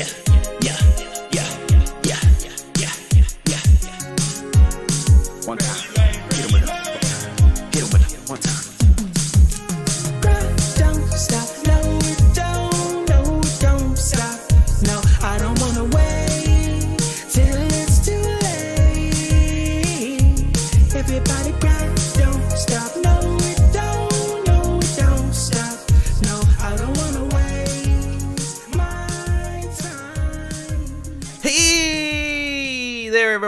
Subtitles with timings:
[0.00, 0.39] yeah,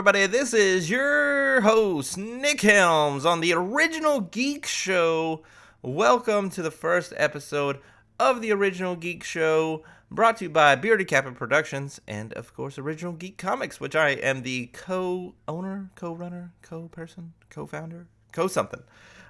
[0.03, 0.27] everybody.
[0.27, 5.45] This is your host, Nick Helms, on the Original Geek Show.
[5.81, 7.79] Welcome to the first episode
[8.19, 12.81] of the Original Geek Show, brought to you by Bearded Kappa Productions and, of course,
[12.81, 18.09] Original Geek Comics, which I am the co owner, co runner, co person, co founder,
[18.33, 18.83] co something.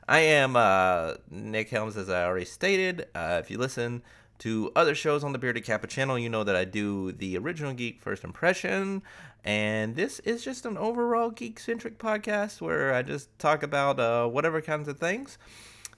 [0.09, 3.09] I am uh, Nick Helms, as I already stated.
[3.15, 4.03] Uh, if you listen
[4.43, 7.73] to other shows on the Bearded Kappa channel, you know that I do the original
[7.73, 9.01] Geek First Impression.
[9.45, 14.27] And this is just an overall geek centric podcast where I just talk about uh,
[14.27, 15.39] whatever kinds of things.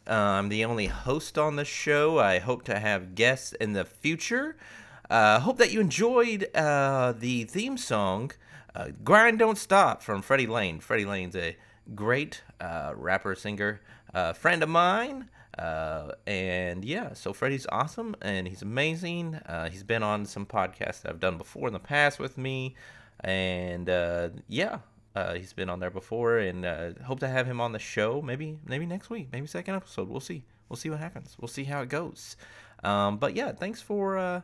[0.06, 2.18] Uh, I'm the only host on the show.
[2.18, 4.56] I hope to have guests in the future.
[5.08, 8.30] Uh, hope that you enjoyed uh, the theme song,
[8.74, 10.80] uh, Grind Don't Stop, from Freddie Lane.
[10.80, 11.56] Freddie Lane's a
[11.94, 13.80] great uh, rapper, singer,
[14.12, 15.30] uh, friend of mine.
[15.58, 19.36] Uh, and yeah, so Freddie's awesome and he's amazing.
[19.46, 22.74] Uh, he's been on some podcasts that I've done before in the past with me.
[23.20, 24.78] And uh, yeah,
[25.14, 28.20] uh, he's been on there before, and uh, hope to have him on the show.
[28.20, 30.08] Maybe maybe next week, maybe second episode.
[30.08, 30.44] We'll see.
[30.68, 31.36] We'll see what happens.
[31.40, 32.36] We'll see how it goes.
[32.82, 34.40] Um, but yeah, thanks for uh,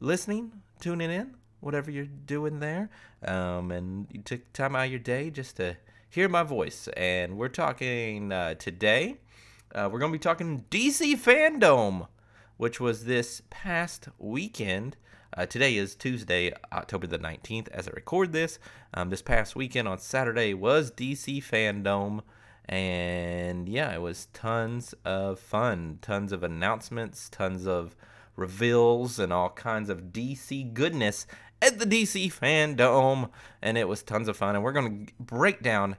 [0.00, 2.88] listening, tuning in, whatever you're doing there,
[3.26, 5.76] um, and you took time out of your day just to
[6.08, 6.88] hear my voice.
[6.96, 9.18] And we're talking today.
[9.76, 12.08] Uh, we're gonna be talking DC Fandom,
[12.56, 14.96] which was this past weekend.
[15.36, 18.58] Uh, today is Tuesday, October the 19th, as I record this.
[18.94, 22.22] Um, this past weekend on Saturday was DC Fandom.
[22.64, 25.98] And yeah, it was tons of fun.
[26.00, 27.94] Tons of announcements, tons of
[28.34, 31.26] reveals, and all kinds of DC goodness
[31.60, 33.28] at the DC Fandom.
[33.60, 34.54] And it was tons of fun.
[34.54, 35.96] And we're going to break down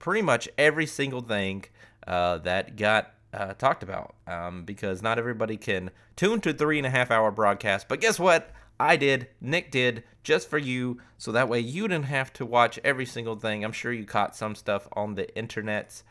[0.00, 1.66] pretty much every single thing
[2.08, 6.86] uh, that got uh, talked about um, because not everybody can tune to three and
[6.86, 7.88] a half hour broadcast.
[7.88, 8.50] But guess what?
[8.78, 12.78] I did, Nick did, just for you, so that way you didn't have to watch
[12.82, 13.62] every single thing.
[13.62, 16.02] I'm sure you caught some stuff on the internets,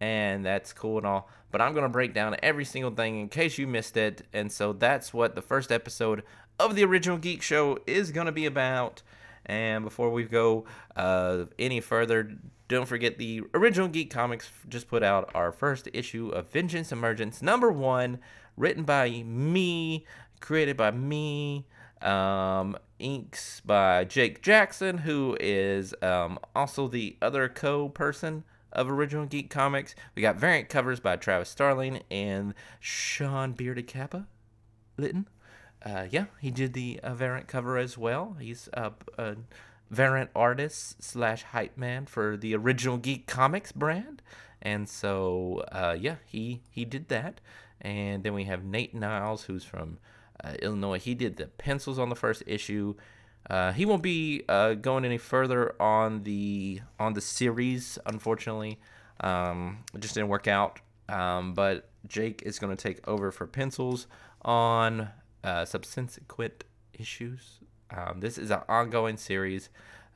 [0.00, 1.28] and that's cool and all.
[1.50, 4.72] But I'm gonna break down every single thing in case you missed it, and so
[4.72, 6.22] that's what the first episode
[6.58, 9.02] of the original Geek Show is gonna be about.
[9.46, 10.64] And before we go
[10.96, 12.32] uh, any further,
[12.68, 17.42] don't forget the original Geek Comics just put out our first issue of Vengeance Emergence
[17.42, 18.18] number one,
[18.56, 20.06] written by me,
[20.40, 21.66] created by me,
[22.00, 29.26] um, inks by Jake Jackson, who is um, also the other co person of Original
[29.26, 29.94] Geek Comics.
[30.14, 34.26] We got variant covers by Travis Starling and Sean Bearded Kappa
[34.96, 35.28] Litton.
[35.84, 38.36] Uh, yeah, he did the uh, variant cover as well.
[38.40, 39.36] He's a, a
[39.90, 44.22] variant artist slash hype man for the Original Geek Comics brand,
[44.62, 47.40] and so uh, yeah, he he did that.
[47.80, 49.98] And then we have Nate Niles, who's from
[50.42, 50.98] uh, Illinois.
[50.98, 52.94] He did the pencils on the first issue.
[53.50, 58.78] Uh, he won't be uh, going any further on the on the series, unfortunately.
[59.20, 60.80] Um, it just didn't work out.
[61.10, 64.06] Um, but Jake is going to take over for pencils
[64.42, 65.10] on
[65.44, 67.60] uh, subsequent issues.
[67.90, 69.68] Um, this is an ongoing series.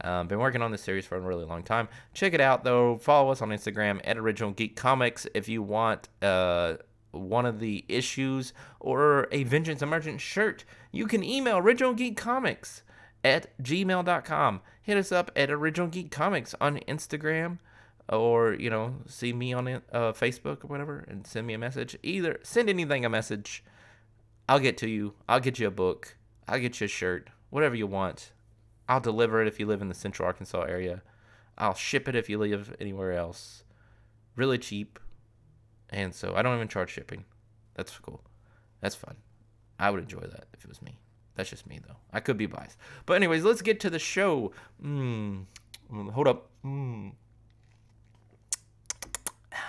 [0.02, 1.88] Um, been working on this series for a really long time.
[2.14, 2.98] Check it out though.
[2.98, 6.76] Follow us on Instagram at Original Geek Comics if you want uh,
[7.10, 10.64] one of the issues or a Vengeance Emergent shirt.
[10.92, 12.82] You can email Original Geek Comics
[13.24, 14.60] at gmail.com.
[14.82, 17.58] Hit us up at Original Geek Comics on Instagram
[18.08, 19.80] or, you know, see me on uh,
[20.12, 21.98] Facebook or whatever and send me a message.
[22.02, 23.64] Either send anything a message.
[24.48, 25.14] I'll get to you.
[25.28, 26.16] I'll get you a book.
[26.48, 27.28] I'll get you a shirt.
[27.50, 28.32] Whatever you want.
[28.88, 31.02] I'll deliver it if you live in the Central Arkansas area.
[31.58, 33.64] I'll ship it if you live anywhere else.
[34.36, 34.98] Really cheap.
[35.90, 37.24] And so I don't even charge shipping.
[37.74, 38.22] That's cool.
[38.80, 39.16] That's fun.
[39.78, 40.98] I would enjoy that if it was me.
[41.34, 41.96] That's just me though.
[42.12, 42.78] I could be biased.
[43.06, 44.52] But anyways, let's get to the show.
[44.82, 45.44] Mm,
[46.10, 46.50] hold up.
[46.64, 47.12] Mm.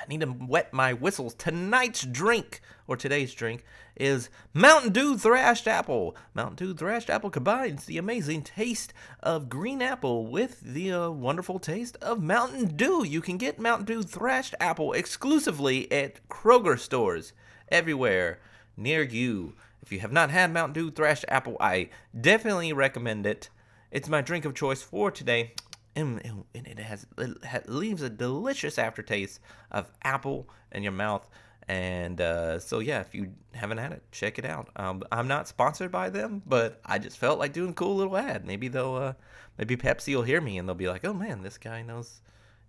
[0.09, 1.35] Need to wet my whistles.
[1.35, 3.63] Tonight's drink, or today's drink,
[3.95, 6.15] is Mountain Dew Thrashed Apple.
[6.33, 8.91] Mountain Dew Thrashed Apple combines the amazing taste
[9.21, 13.05] of green apple with the uh, wonderful taste of Mountain Dew.
[13.05, 17.33] You can get Mountain Dew Thrashed Apple exclusively at Kroger stores
[17.71, 18.39] everywhere
[18.75, 19.53] near you.
[19.83, 21.89] If you have not had Mountain Dew Thrashed Apple, I
[22.19, 23.49] definitely recommend it.
[23.91, 25.53] It's my drink of choice for today,
[25.95, 29.39] and, and it has it leaves a delicious aftertaste
[29.71, 31.27] of apple in your mouth.
[31.67, 34.69] And uh, so yeah, if you haven't had it, check it out.
[34.75, 38.17] Um, I'm not sponsored by them, but I just felt like doing a cool little
[38.17, 38.45] ad.
[38.45, 39.13] Maybe they'll, uh,
[39.57, 42.21] maybe Pepsi will hear me and they'll be like, "Oh man, this guy knows,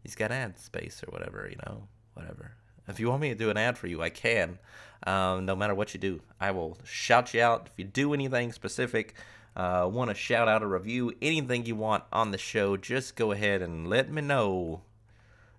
[0.02, 2.52] he's got ad space or whatever, you know, whatever."
[2.88, 4.58] If you want me to do an ad for you, I can.
[5.06, 7.68] Um, no matter what you do, I will shout you out.
[7.72, 9.14] If you do anything specific,
[9.60, 13.32] uh, want to shout out a review, anything you want on the show, just go
[13.32, 14.80] ahead and let me know.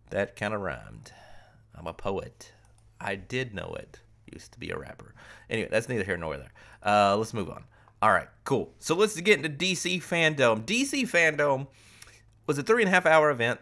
[0.10, 1.12] That kind of rhymed.
[1.76, 2.52] I'm a poet.
[3.00, 4.00] I did know it.
[4.34, 5.14] Used to be a rapper.
[5.52, 6.52] Anyway, that's neither here nor there.
[6.84, 7.64] Uh, let's move on.
[8.02, 8.74] All right, cool.
[8.80, 10.66] So let's get into DC Fandom.
[10.66, 11.68] DC Fandom
[12.48, 13.60] was a three and a half hour event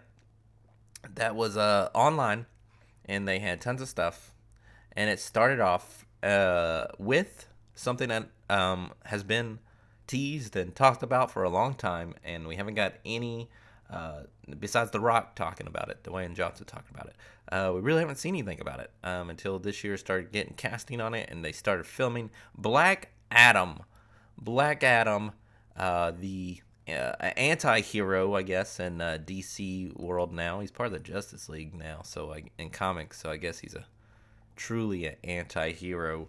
[1.15, 2.45] that was uh, online,
[3.03, 4.33] and they had tons of stuff.
[4.93, 7.45] And it started off uh, with
[7.75, 9.59] something that um, has been
[10.09, 13.49] teased and talked about for a long time, and we haven't got any.
[13.89, 14.23] Uh,
[14.59, 17.15] besides The Rock talking about it, Dwayne Johnson talking about it,
[17.51, 21.01] uh, we really haven't seen anything about it um, until this year started getting casting
[21.01, 23.79] on it and they started filming Black Adam.
[24.37, 25.31] Black Adam,
[25.75, 30.59] uh, the uh, anti-hero, I guess, in uh, DC world now.
[30.59, 33.75] He's part of the Justice League now, so I, in comics, so I guess he's
[33.75, 33.85] a
[34.55, 36.27] truly an anti-hero.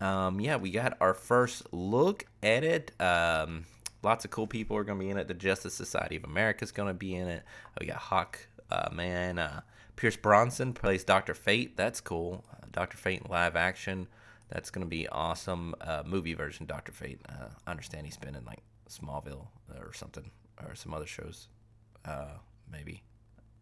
[0.00, 2.92] Um, yeah, we got our first look at it.
[3.00, 3.66] Um,
[4.02, 5.28] lots of cool people are going to be in it.
[5.28, 7.42] The Justice Society of America is going to be in it.
[7.80, 8.38] We got Hawk
[8.70, 9.38] uh, Man.
[9.38, 9.60] Uh,
[9.96, 11.76] Pierce Brosnan plays Doctor Fate.
[11.76, 12.44] That's cool.
[12.52, 14.08] Uh, Doctor Fate in live action.
[14.48, 15.74] That's going to be awesome.
[15.80, 17.20] Uh, movie version Doctor Fate.
[17.28, 19.46] Uh, I understand he's been in like Smallville
[19.78, 20.30] or something
[20.62, 21.48] or some other shows.
[22.04, 22.38] Uh,
[22.70, 23.02] maybe.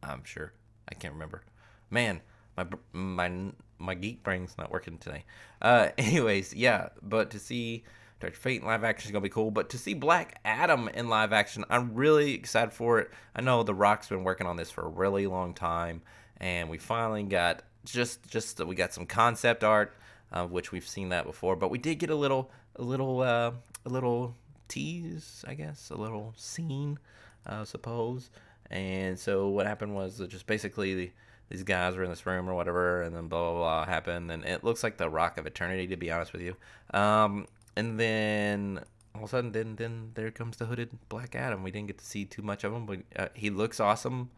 [0.03, 0.53] I'm sure.
[0.89, 1.43] I can't remember.
[1.91, 2.21] Man,
[2.57, 5.25] my my my geek brain's not working today.
[5.61, 7.85] Uh, anyways, yeah, but to see
[8.21, 9.51] Doctor Fate in live action is gonna be cool.
[9.51, 13.11] But to see Black Adam in live action, I'm really excited for it.
[13.35, 16.03] I know The Rock's been working on this for a really long time,
[16.39, 19.97] and we finally got just just we got some concept art,
[20.33, 21.57] uh, which we've seen that before.
[21.57, 23.53] But we did get a little a little uh,
[23.85, 24.37] a little
[24.69, 26.99] tease, I guess, a little scene,
[27.47, 28.31] I suppose.
[28.71, 31.11] And so what happened was just basically the,
[31.53, 34.43] these guys were in this room or whatever, and then blah blah blah happened, and
[34.45, 36.57] it looks like the Rock of Eternity, to be honest with you.
[36.99, 37.47] Um,
[37.77, 38.81] and then
[39.15, 41.63] all of a sudden, then then there comes the hooded Black Adam.
[41.63, 44.31] We didn't get to see too much of him, but uh, he looks awesome,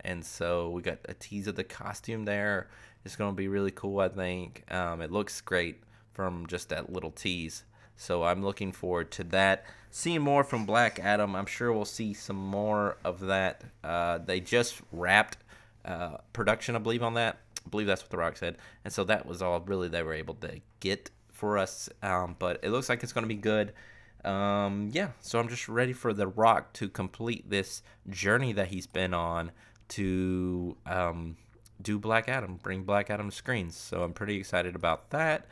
[0.00, 2.68] and so we got a tease of the costume there.
[3.04, 4.64] It's gonna be really cool, I think.
[4.72, 5.82] Um, it looks great
[6.14, 7.64] from just that little tease.
[7.96, 9.66] So I'm looking forward to that.
[9.90, 11.36] Seeing more from Black Adam.
[11.36, 13.62] I'm sure we'll see some more of that.
[13.84, 15.36] Uh, they just wrapped
[15.84, 17.38] uh, production, I believe, on that.
[17.64, 18.58] I believe that's what The Rock said.
[18.84, 21.88] And so that was all really they were able to get for us.
[22.02, 23.72] Um, but it looks like it's going to be good.
[24.24, 28.86] Um, yeah, so I'm just ready for The Rock to complete this journey that he's
[28.86, 29.50] been on
[29.88, 31.36] to um,
[31.80, 33.76] do Black Adam, bring Black Adam to screens.
[33.76, 35.46] So I'm pretty excited about that.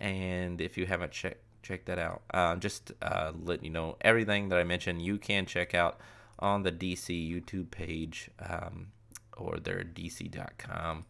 [0.00, 2.22] And if you haven't checked check that out.
[2.32, 5.02] Uh, just uh, let you know everything that I mentioned.
[5.02, 5.98] You can check out
[6.38, 8.88] on the DC YouTube page um,
[9.36, 11.04] or their DC.com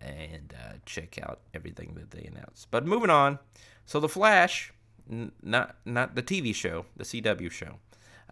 [0.00, 2.66] and uh, check out everything that they announce.
[2.70, 3.38] But moving on,
[3.84, 4.72] so the Flash,
[5.10, 7.78] n- not not the TV show, the CW show.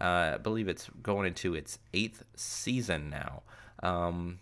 [0.01, 3.43] Uh, I believe it's going into its eighth season now.
[3.83, 4.41] Um,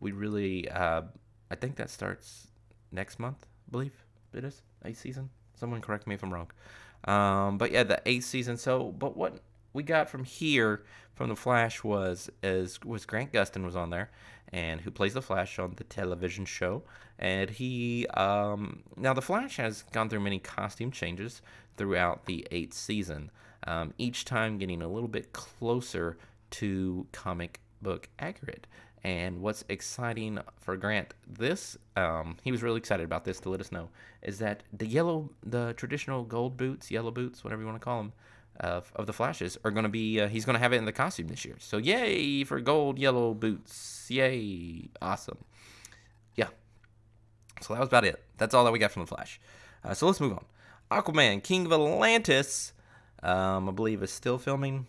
[0.00, 1.02] we really, uh,
[1.50, 2.48] I think that starts
[2.90, 3.46] next month.
[3.68, 3.92] I believe
[4.32, 5.30] it is eighth season.
[5.54, 6.50] Someone correct me if I'm wrong.
[7.04, 8.56] Um, but yeah, the eighth season.
[8.56, 9.40] So, but what
[9.74, 10.82] we got from here
[11.14, 14.10] from the Flash was is was Grant Gustin was on there,
[14.52, 16.82] and who plays the Flash on the television show,
[17.18, 21.42] and he um, now the Flash has gone through many costume changes
[21.76, 23.30] throughout the eighth season,
[23.66, 26.16] um, each time getting a little bit closer
[26.50, 28.66] to comic book accurate.
[29.02, 33.60] And what's exciting for Grant, this um, he was really excited about this to let
[33.60, 33.90] us know,
[34.22, 37.98] is that the yellow, the traditional gold boots, yellow boots, whatever you want to call
[37.98, 38.12] them,
[38.60, 40.20] of, of the Flashes are going to be.
[40.20, 41.56] Uh, he's going to have it in the costume this year.
[41.58, 44.06] So yay for gold yellow boots!
[44.10, 45.38] Yay, awesome.
[46.36, 46.48] Yeah.
[47.60, 48.22] So that was about it.
[48.38, 49.40] That's all that we got from the Flash.
[49.82, 50.44] Uh, so let's move on.
[50.90, 52.72] Aquaman, King of Atlantis,
[53.22, 54.86] um, I believe is still filming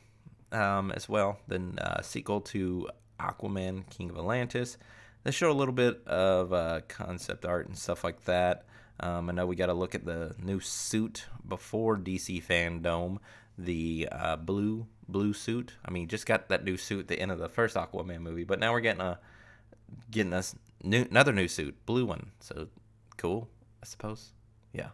[0.51, 1.39] um, as well.
[1.47, 4.77] Then uh, sequel to Aquaman, King of Atlantis.
[5.23, 8.65] They show a little bit of uh, concept art and stuff like that.
[8.99, 13.17] Um, I know we got to look at the new suit before DC Fandom,
[13.57, 15.73] the uh, blue blue suit.
[15.85, 18.43] I mean, just got that new suit at the end of the first Aquaman movie,
[18.43, 19.19] but now we're getting a
[20.11, 22.31] getting us new another new suit, blue one.
[22.39, 22.67] So
[23.17, 23.49] cool,
[23.81, 24.31] I suppose.
[24.73, 24.89] Yeah,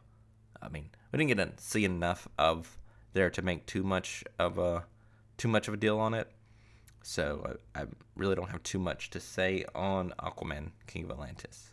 [0.61, 2.77] I mean, we didn't get to see enough of
[3.13, 4.85] there to make too much of a
[5.37, 6.29] too much of a deal on it.
[7.03, 11.71] So I, I really don't have too much to say on Aquaman King of Atlantis.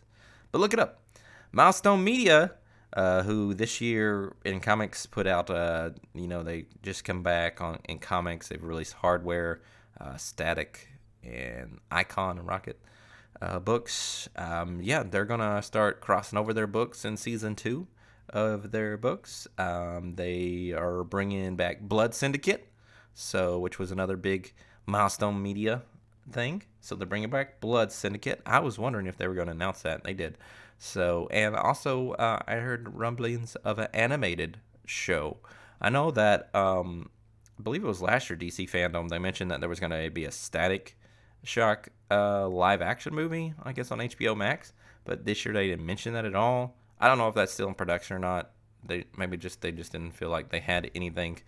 [0.51, 1.03] But look it up.
[1.51, 2.51] Milestone Media,
[2.93, 7.61] uh, who this year in comics put out, uh, you know, they just come back
[7.61, 8.47] on in comics.
[8.47, 9.61] They've released hardware,
[9.99, 10.89] uh, Static,
[11.23, 12.79] and Icon and Rocket
[13.41, 14.29] uh, books.
[14.35, 17.87] Um, yeah, they're gonna start crossing over their books in season two
[18.29, 19.47] of their books.
[19.57, 22.67] Um, they are bringing back Blood Syndicate,
[23.13, 24.53] so which was another big
[24.85, 25.83] Milestone Media
[26.31, 26.63] thing.
[26.81, 28.41] So they're bringing back Blood Syndicate.
[28.45, 30.03] I was wondering if they were going to announce that.
[30.03, 30.37] They did.
[30.79, 35.37] So and also uh, I heard rumblings of an animated show.
[35.81, 37.09] I know that um,
[37.59, 39.09] I believe it was last year DC fandom.
[39.09, 40.97] They mentioned that there was going to be a Static
[41.43, 43.53] Shock uh, live action movie.
[43.61, 44.73] I guess on HBO Max.
[45.03, 46.75] But this year they didn't mention that at all.
[46.99, 48.51] I don't know if that's still in production or not.
[48.85, 51.39] They maybe just they just didn't feel like they had anything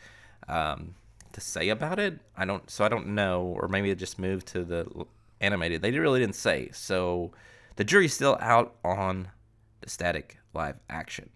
[0.50, 0.95] um,
[1.31, 2.19] to say about it.
[2.35, 5.05] I don't, so I don't know, or maybe it just moved to the
[5.39, 5.81] animated.
[5.81, 6.69] They really didn't say.
[6.73, 7.31] So
[7.81, 9.27] the jury's still out on
[9.79, 11.31] the static live action.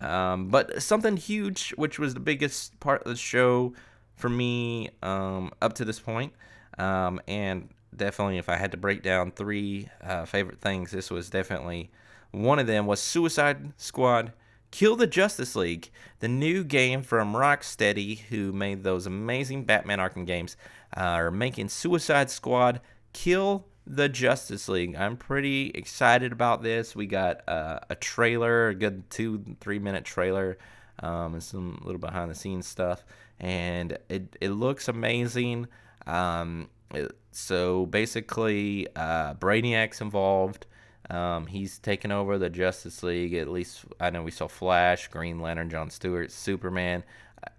[0.00, 3.74] Um, but something huge, which was the biggest part of the show
[4.14, 6.32] for me um, up to this point,
[6.78, 11.28] um, and definitely if I had to break down three uh, favorite things, this was
[11.28, 11.90] definitely
[12.30, 14.32] one of them was Suicide Squad
[14.70, 15.90] Kill the Justice League,
[16.20, 20.56] the new game from Rocksteady, who made those amazing Batman Arkham games,
[20.96, 22.80] uh, are making Suicide Squad
[23.12, 24.96] Kill the Justice League.
[24.96, 26.94] I'm pretty excited about this.
[26.96, 30.58] We got uh, a trailer, a good two, three minute trailer,
[31.00, 33.04] um, and some little behind the scenes stuff,
[33.38, 35.68] and it, it looks amazing.
[36.06, 40.64] Um, it- so basically, uh, Brainiac's involved.
[41.10, 43.34] Um, he's taken over the Justice League.
[43.34, 47.04] At least I know we saw Flash, Green Lantern, John Stewart, Superman.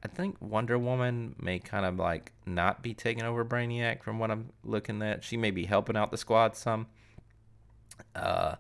[0.04, 4.32] I- think Wonder Woman may kind of like not be taking over Brainiac from what
[4.32, 5.24] I'm looking at.
[5.24, 6.88] She may be helping out the squad some.
[8.16, 8.56] Uh,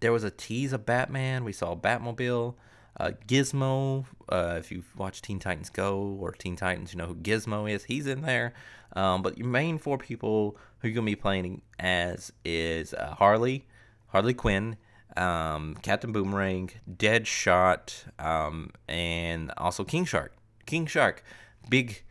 [0.00, 1.44] there was a tease of Batman.
[1.44, 2.54] We saw Batmobile.
[2.98, 7.14] Uh, Gizmo, uh, if you've watched Teen Titans Go or Teen Titans, you know who
[7.14, 7.84] Gizmo is.
[7.84, 8.52] He's in there.
[8.94, 13.14] Um, but your main four people who you're going to be playing as is uh,
[13.18, 13.66] Harley,
[14.08, 14.76] Harley Quinn,
[15.16, 20.34] um, Captain Boomerang, Deadshot, um, and also King Shark.
[20.70, 21.24] King Shark,
[21.68, 22.04] big,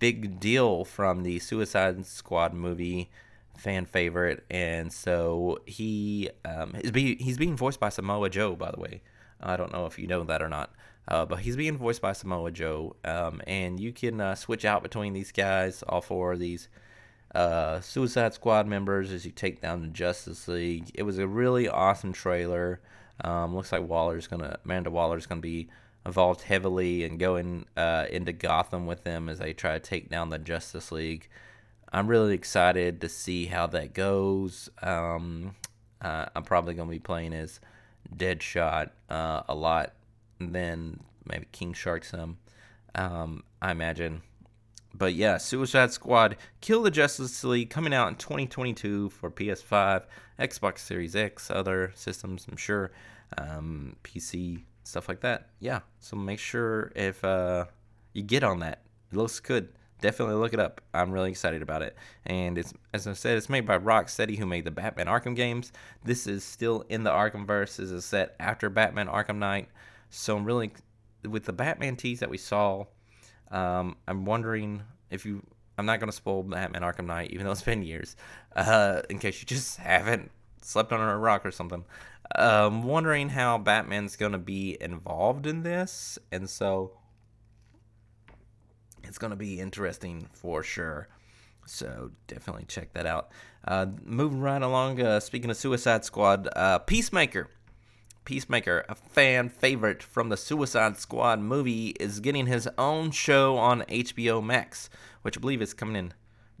[0.00, 3.08] big deal from the Suicide Squad movie,
[3.56, 8.72] fan favorite, and so he um, is be, he's being voiced by Samoa Joe, by
[8.72, 9.00] the way.
[9.40, 10.74] I don't know if you know that or not,
[11.06, 14.82] uh, but he's being voiced by Samoa Joe, um, and you can uh, switch out
[14.82, 16.68] between these guys, all four of these
[17.36, 20.90] uh, Suicide Squad members as you take down the Justice League.
[20.94, 22.80] It was a really awesome trailer.
[23.22, 25.68] Um, looks like Waller's gonna, Amanda Waller's gonna be
[26.06, 30.30] involved heavily and going uh, into Gotham with them as they try to take down
[30.30, 31.28] the Justice League.
[31.92, 34.68] I'm really excited to see how that goes.
[34.82, 35.54] Um,
[36.00, 37.60] uh, I'm probably gonna be playing as
[38.14, 39.92] Deadshot uh, a lot,
[40.38, 42.38] then maybe King Shark some.
[42.94, 44.22] Um, I imagine
[44.94, 50.04] but yeah, Suicide Squad Kill the Justice League coming out in 2022 for PS5,
[50.38, 52.90] Xbox Series X, other systems, I'm sure,
[53.38, 55.48] um, PC, stuff like that.
[55.58, 57.66] Yeah, so make sure if uh,
[58.12, 58.82] you get on that.
[59.12, 59.70] It looks good.
[60.00, 60.80] Definitely look it up.
[60.94, 61.94] I'm really excited about it.
[62.24, 65.72] And it's as I said, it's made by Rocksteady, who made the Batman Arkham games.
[66.04, 67.76] This is still in the Arkhamverse.
[67.76, 69.68] This is set after Batman Arkham Knight.
[70.08, 70.72] So I'm really
[71.28, 72.86] with the Batman tease that we saw.
[73.50, 75.42] Um, I'm wondering if you.
[75.76, 78.14] I'm not going to spoil Batman Arkham Knight, even though it's been years,
[78.54, 80.30] uh, in case you just haven't
[80.62, 81.84] slept under a rock or something.
[82.36, 86.92] Um, wondering how Batman's going to be involved in this, and so
[89.02, 91.08] it's going to be interesting for sure.
[91.66, 93.30] So definitely check that out.
[93.66, 95.00] Uh, moving right along.
[95.00, 97.48] Uh, speaking of Suicide Squad, uh, Peacemaker.
[98.24, 103.82] Peacemaker, a fan favorite from the Suicide Squad movie, is getting his own show on
[103.82, 104.90] HBO Max,
[105.22, 106.14] which I believe is coming in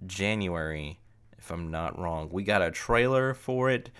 [0.06, 0.98] January,
[1.38, 2.28] if I'm not wrong.
[2.32, 3.90] We got a trailer for it.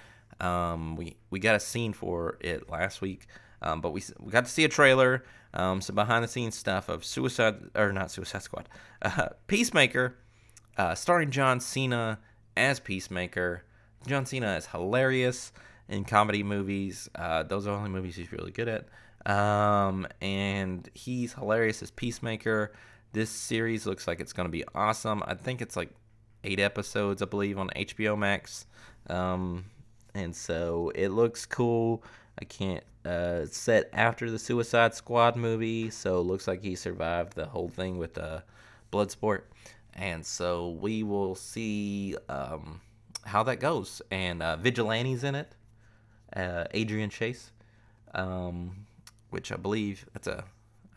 [0.40, 3.26] Um, we we got a scene for it last week,
[3.62, 6.88] um, but we we got to see a trailer, um, some behind the scenes stuff
[6.88, 8.68] of Suicide or not Suicide Squad,
[9.02, 10.16] uh, Peacemaker,
[10.76, 12.18] uh, starring John Cena
[12.56, 13.64] as Peacemaker.
[14.06, 15.52] John Cena is hilarious
[15.88, 17.10] in comedy movies.
[17.14, 18.86] Uh, those are the only movies he's really good at.
[19.30, 22.72] Um, and he's hilarious as Peacemaker.
[23.12, 25.22] This series looks like it's going to be awesome.
[25.26, 25.90] I think it's like
[26.44, 28.66] eight episodes, I believe, on HBO Max.
[29.08, 29.66] Um,
[30.14, 32.02] and so it looks cool.
[32.40, 37.34] I can't uh, set after the Suicide Squad movie, so it looks like he survived
[37.34, 38.40] the whole thing with uh,
[38.92, 39.42] Bloodsport,
[39.94, 42.80] and so we will see um,
[43.24, 44.02] how that goes.
[44.10, 45.54] And uh, Vigilante's in it,
[46.34, 47.52] uh, Adrian Chase,
[48.14, 48.86] um,
[49.30, 50.44] which I believe that's a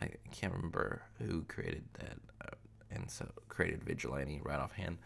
[0.04, 2.56] I can't remember who created that, uh,
[2.92, 4.98] and so created Vigilante right offhand.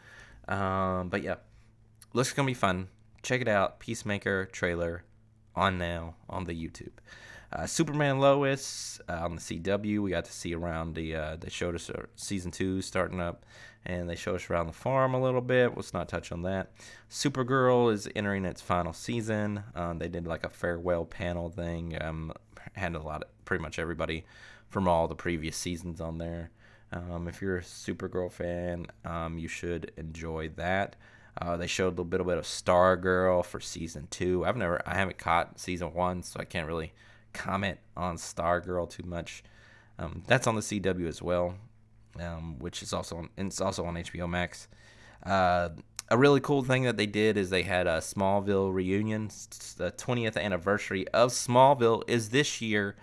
[0.48, 1.36] Um, but yeah,
[2.14, 2.88] looks gonna be fun.
[3.24, 5.04] Check it out, Peacemaker trailer
[5.56, 6.94] on now on the YouTube.
[7.52, 10.00] Uh, Superman Lois uh, on the CW.
[10.00, 11.16] We got to see around the.
[11.16, 13.46] Uh, they showed us uh, season two starting up,
[13.86, 15.76] and they showed us around the farm a little bit.
[15.76, 16.72] Let's not touch on that.
[17.10, 19.64] Supergirl is entering its final season.
[19.76, 21.98] Um, they did like a farewell panel thing.
[22.02, 22.34] Um,
[22.74, 24.26] had a lot of pretty much everybody
[24.70, 26.52] from all the previous seasons on there.
[26.92, 30.96] Um, if you're a Supergirl fan, um, you should enjoy that.
[31.40, 34.46] Uh, they showed a little bit, a bit of Stargirl for season two.
[34.46, 36.94] I've never, I haven't caught season one, so I can't really
[37.34, 39.44] comment on Stargirl too much.
[40.00, 41.56] Um, that's on the CW as well,
[42.20, 44.68] um, which is also on, it's also on HBO Max.
[45.24, 45.70] Uh,
[46.10, 49.28] a really cool thing that they did is they had a Smallville reunion.
[49.28, 52.96] The 20th anniversary of Smallville is this year.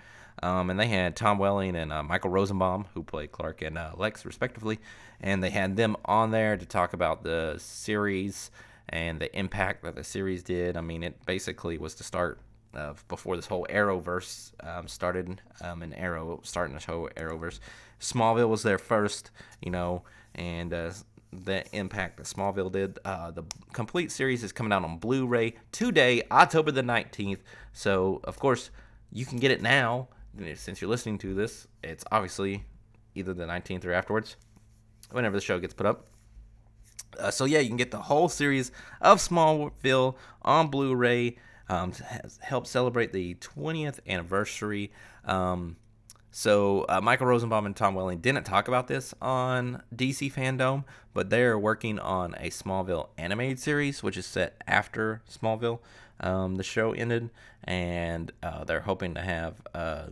[0.44, 3.92] Um, and they had Tom Welling and uh, Michael Rosenbaum, who played Clark and uh,
[3.96, 4.78] Lex, respectively.
[5.22, 8.50] And they had them on there to talk about the series
[8.90, 10.76] and the impact that the series did.
[10.76, 12.40] I mean, it basically was the start
[12.74, 17.58] of before this whole Arrowverse um, started, um, and Arrow starting the whole Arrowverse.
[17.98, 19.30] Smallville was there first,
[19.62, 20.02] you know,
[20.34, 20.90] and uh,
[21.32, 22.98] the impact that Smallville did.
[23.02, 27.38] Uh, the complete series is coming out on Blu-ray today, October the 19th.
[27.72, 28.68] So, of course,
[29.10, 30.08] you can get it now
[30.54, 32.64] since you're listening to this, it's obviously
[33.14, 34.36] either the 19th or afterwards,
[35.10, 36.06] whenever the show gets put up.
[37.18, 41.36] Uh, so yeah, you can get the whole series of Smallville on Blu-ray
[41.68, 42.04] um, to
[42.40, 44.92] help celebrate the 20th anniversary.
[45.24, 45.76] Um,
[46.30, 51.30] so uh, Michael Rosenbaum and Tom Welling didn't talk about this on DC Fandom, but
[51.30, 55.78] they're working on a Smallville animated series, which is set after Smallville.
[56.20, 57.30] Um, the show ended,
[57.64, 59.54] and uh, they're hoping to have.
[59.74, 60.06] Uh,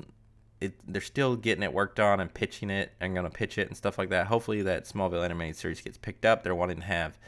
[0.60, 3.66] it, they're still getting it worked on and pitching it and going to pitch it
[3.66, 4.28] and stuff like that.
[4.28, 6.42] Hopefully, that Smallville animated series gets picked up.
[6.42, 7.18] They're wanting to have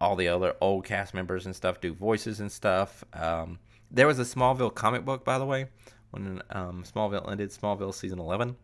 [0.00, 3.04] all the other old cast members and stuff do voices and stuff.
[3.14, 3.58] Um,
[3.90, 5.66] there was a Smallville comic book, by the way,
[6.10, 8.56] when um, Smallville ended, Smallville season 11,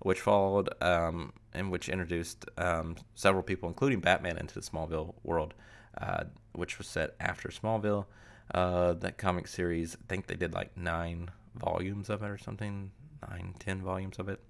[0.00, 5.54] which followed um, and which introduced um, several people, including Batman, into the Smallville world,
[6.00, 8.06] uh, which was set after Smallville.
[8.52, 12.90] Uh, that comic series, I think they did like nine volumes of it or something,
[13.28, 14.40] nine, ten volumes of it,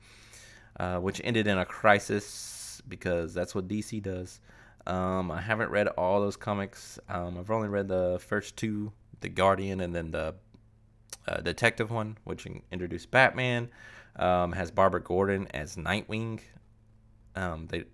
[0.78, 4.40] uh, which ended in a crisis because that's what DC does.
[4.86, 6.98] Um, I haven't read all those comics.
[7.08, 10.34] Um, I've only read the first two, The Guardian and then the
[11.26, 13.70] uh, detective one, which introduced Batman,
[14.16, 16.40] um, has Barbara Gordon as Nightwing.
[17.36, 17.84] Um, they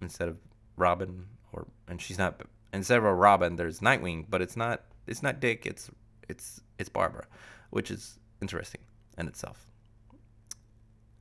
[0.00, 0.36] instead of
[0.76, 5.22] Robin, or and she's not instead of a Robin, there's Nightwing, but it's not it's
[5.22, 5.66] not Dick.
[5.66, 5.90] It's
[6.28, 7.26] it's it's Barbara,
[7.70, 8.80] which is interesting
[9.18, 9.66] in itself.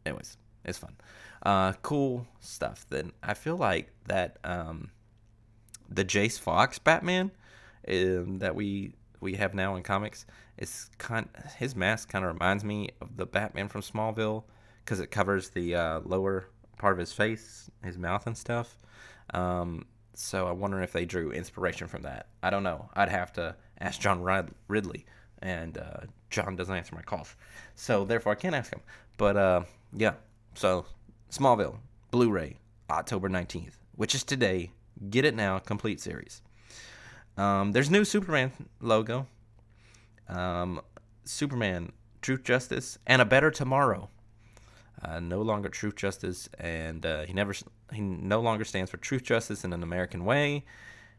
[0.05, 0.95] Anyways, it's fun,
[1.43, 2.85] uh, cool stuff.
[2.89, 4.91] Then I feel like that um,
[5.89, 7.31] the Jace Fox Batman
[7.87, 10.25] um, that we we have now in comics
[10.57, 14.43] is kind his mask kind of reminds me of the Batman from Smallville
[14.83, 18.77] because it covers the uh, lower part of his face, his mouth and stuff.
[19.33, 22.27] Um, so I wonder if they drew inspiration from that.
[22.43, 22.89] I don't know.
[22.93, 24.21] I'd have to ask John
[24.67, 25.05] Ridley,
[25.41, 27.35] and uh, John doesn't answer my calls,
[27.75, 28.81] so therefore I can't ask him.
[29.17, 30.13] But uh, yeah,
[30.55, 30.85] so
[31.31, 31.77] Smallville
[32.11, 32.57] Blu-ray
[32.89, 34.71] October nineteenth, which is today.
[35.09, 36.43] Get it now, complete series.
[37.37, 39.25] Um, there's new Superman logo.
[40.29, 40.81] Um,
[41.23, 44.09] Superman, Truth, Justice, and a Better Tomorrow.
[45.03, 47.55] Uh, no longer Truth, Justice, and uh, he never
[47.93, 50.63] he no longer stands for Truth, Justice, in an American way.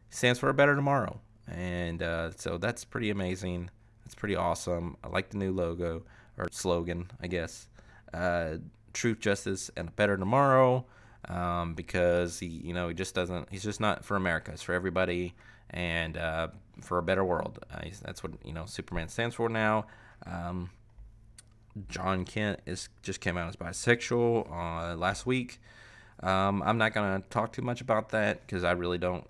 [0.09, 3.69] He stands for a Better Tomorrow, and uh, so that's pretty amazing.
[4.03, 4.97] That's pretty awesome.
[5.03, 6.03] I like the new logo
[6.37, 7.67] or slogan, I guess.
[8.13, 8.55] Uh,
[8.93, 10.85] Truth, Justice, and a Better Tomorrow,
[11.29, 13.49] um, because he, you know, he just doesn't.
[13.51, 14.51] He's just not for America.
[14.51, 15.33] It's for everybody
[15.69, 16.49] and uh,
[16.81, 17.59] for a better world.
[17.71, 19.85] Uh, that's what you know Superman stands for now.
[20.25, 20.69] Um,
[21.89, 25.59] Jon Kent is just came out as bisexual uh, last week.
[26.23, 29.27] Um, I'm not gonna talk too much about that because I really don't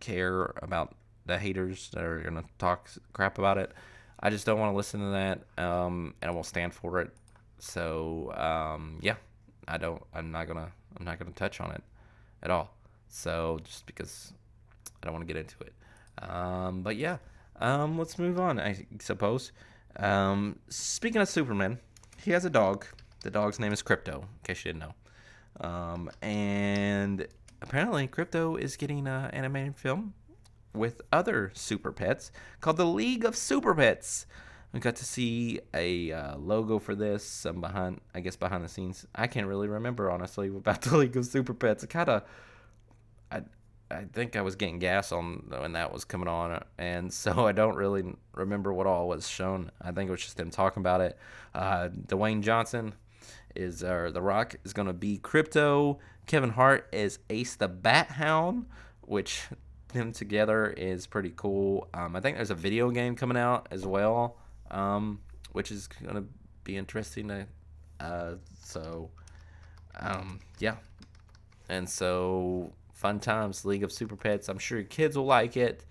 [0.00, 0.94] care about
[1.26, 3.72] the haters that are gonna talk crap about it.
[4.20, 7.10] I just don't want to listen to that, um, and I won't stand for it.
[7.58, 9.16] So um, yeah,
[9.68, 10.02] I don't.
[10.14, 10.72] I'm not gonna.
[10.98, 11.82] I'm not gonna touch on it
[12.42, 12.74] at all.
[13.08, 14.32] So just because
[15.02, 15.74] I don't want to get into it.
[16.26, 17.18] Um, but yeah,
[17.60, 18.58] um, let's move on.
[18.58, 19.52] I suppose.
[19.96, 21.78] Um, speaking of Superman,
[22.22, 22.86] he has a dog.
[23.22, 24.94] The dog's name is Krypto, in case you didn't know.
[25.60, 27.26] Um, and
[27.62, 30.14] apparently, Krypto is getting an animated film
[30.74, 34.26] with other super pets called the League of Super Pets.
[34.72, 38.68] We got to see a uh, logo for this, some behind, I guess, behind the
[38.68, 39.06] scenes.
[39.14, 41.84] I can't really remember honestly about the League of Super Pets.
[41.84, 42.22] It kind of,
[43.30, 43.42] I,
[43.90, 47.52] I think I was getting gas on when that was coming on, and so I
[47.52, 48.02] don't really
[48.34, 49.70] remember what all was shown.
[49.80, 51.16] I think it was just them talking about it.
[51.54, 52.94] Uh, Dwayne Johnson
[53.54, 55.98] is, or The Rock is going to be Krypto.
[56.26, 58.66] Kevin Hart is Ace the Bat Hound,
[59.02, 59.42] which
[59.88, 61.88] them together is pretty cool.
[61.94, 64.36] Um, I think there's a video game coming out as well,
[64.70, 65.20] um,
[65.52, 66.24] which is going to
[66.64, 67.28] be interesting.
[67.28, 67.46] To,
[68.00, 69.10] uh, so,
[69.98, 70.76] um, yeah.
[71.68, 74.48] And so, fun times, League of Super Pets.
[74.48, 75.84] I'm sure kids will like it.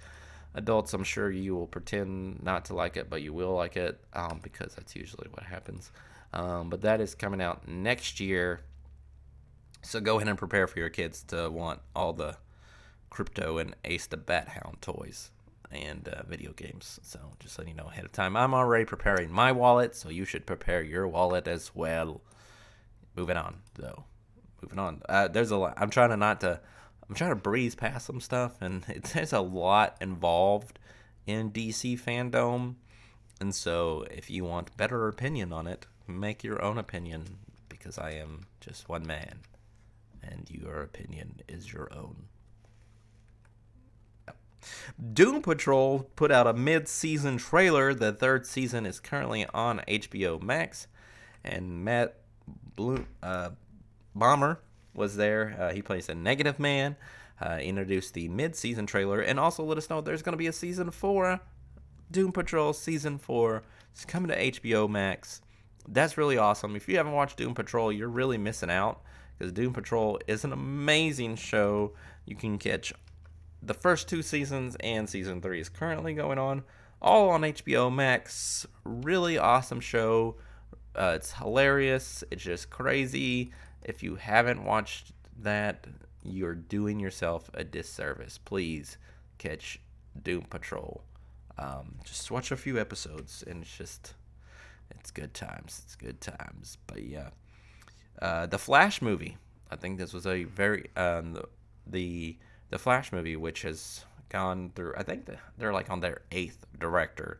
[0.55, 3.99] Adults, I'm sure you will pretend not to like it, but you will like it
[4.13, 5.91] um, because that's usually what happens.
[6.33, 8.61] Um, but that is coming out next year.
[9.83, 12.37] So go ahead and prepare for your kids to want all the
[13.11, 15.29] Krypto and Ace the Bat Hound toys
[15.71, 16.99] and uh, video games.
[17.03, 18.35] So just letting you know ahead of time.
[18.35, 22.21] I'm already preparing my wallet, so you should prepare your wallet as well.
[23.15, 24.05] Moving on, though.
[24.61, 25.01] Moving on.
[25.07, 25.73] Uh, there's a lot.
[25.77, 26.59] I'm trying to not to.
[27.07, 30.79] I'm trying to breeze past some stuff, and it, there's a lot involved
[31.27, 32.75] in DC fandom.
[33.41, 37.37] And so, if you want better opinion on it, make your own opinion
[37.69, 39.39] because I am just one man,
[40.21, 42.27] and your opinion is your own.
[45.13, 47.93] Doom Patrol put out a mid-season trailer.
[47.93, 50.87] The third season is currently on HBO Max,
[51.43, 52.15] and Matt
[52.75, 53.49] Blue uh,
[54.15, 54.57] Bomer
[54.93, 55.55] was there.
[55.59, 56.95] Uh, he plays a negative man.
[57.41, 60.53] Uh, introduced the mid-season trailer, and also let us know there's going to be a
[60.53, 61.41] season four.
[62.11, 63.63] Doom Patrol season four
[63.95, 65.41] is coming to HBO Max.
[65.87, 66.75] That's really awesome.
[66.75, 69.01] If you haven't watched Doom Patrol, you're really missing out
[69.37, 71.93] because Doom Patrol is an amazing show.
[72.25, 72.93] You can catch
[73.61, 76.63] the first two seasons and season three is currently going on,
[77.01, 78.65] all on HBO Max.
[78.83, 80.35] Really awesome show.
[80.95, 82.23] Uh, it's hilarious.
[82.31, 83.51] It's just crazy.
[83.83, 85.85] If you haven't watched that,
[86.23, 88.37] you're doing yourself a disservice.
[88.37, 88.97] Please
[89.37, 89.79] catch
[90.21, 91.03] Doom Patrol.
[91.57, 94.13] Um, just watch a few episodes, and it's just,
[94.91, 95.81] it's good times.
[95.85, 96.77] It's good times.
[96.87, 97.29] But yeah,
[98.21, 99.37] uh, the Flash movie.
[99.71, 101.45] I think this was a very um, the,
[101.87, 102.37] the
[102.69, 104.93] the Flash movie, which has gone through.
[104.97, 107.39] I think they're like on their eighth director,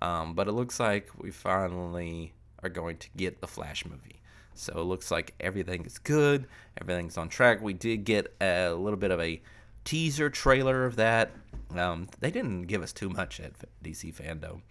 [0.00, 4.20] um, but it looks like we finally are going to get the Flash movie.
[4.54, 6.46] So it looks like everything is good.
[6.80, 7.60] Everything's on track.
[7.60, 9.42] We did get a little bit of a
[9.84, 11.32] teaser trailer of that.
[11.76, 14.62] Um, they didn't give us too much at DC Fandom.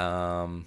[0.00, 0.66] Um,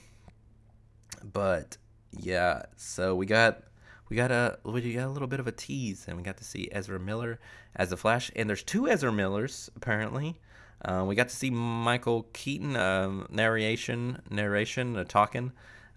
[1.23, 1.77] but
[2.11, 3.63] yeah, so we got
[4.09, 6.43] we got a we got a little bit of a tease, and we got to
[6.43, 7.39] see Ezra Miller
[7.75, 10.39] as the Flash, and there's two Ezra Millers apparently.
[10.83, 15.51] Uh, we got to see Michael Keaton um, narration narration uh, talking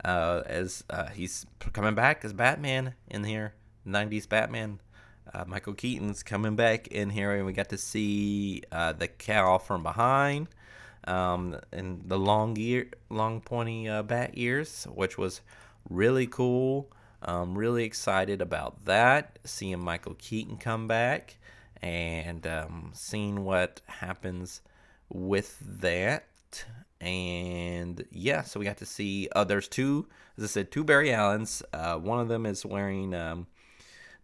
[0.04, 3.54] uh, as uh, he's coming back as Batman in here,
[3.86, 4.80] '90s Batman.
[5.32, 9.58] Uh, Michael Keaton's coming back in here, and we got to see uh, the cowl
[9.58, 10.48] from behind,
[11.06, 15.40] um, and the long ear, long pointy bat ears, which was
[15.88, 16.90] really cool.
[17.22, 19.38] Um, really excited about that.
[19.44, 21.36] Seeing Michael Keaton come back
[21.80, 24.60] and um, seeing what happens
[25.08, 26.24] with that.
[27.00, 29.28] And yeah, so we got to see.
[29.34, 31.62] Uh, there's two, as I said, two Barry Allens.
[31.72, 33.46] Uh, one of them is wearing um,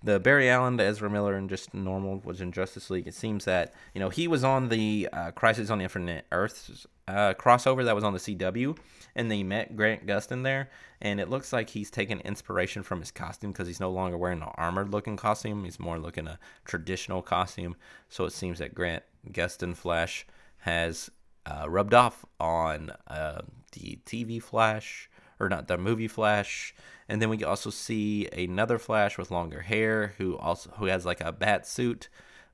[0.03, 3.09] the Barry Allen to Ezra Miller and just normal was in Justice League.
[3.09, 7.35] It seems that you know he was on the uh, Crisis on Infinite Earths uh,
[7.35, 8.77] crossover that was on the CW,
[9.17, 13.11] and they met Grant Gustin there, and it looks like he's taken inspiration from his
[13.11, 15.65] costume because he's no longer wearing an armored looking costume.
[15.65, 17.77] He's more looking a traditional costume.
[18.09, 20.27] So it seems that Grant Gustin Flash
[20.59, 21.11] has
[21.47, 26.75] uh, rubbed off on uh, the TV Flash or not the movie Flash.
[27.09, 31.21] And then we also see another Flash with longer hair who also who has like
[31.21, 32.09] a bat suit,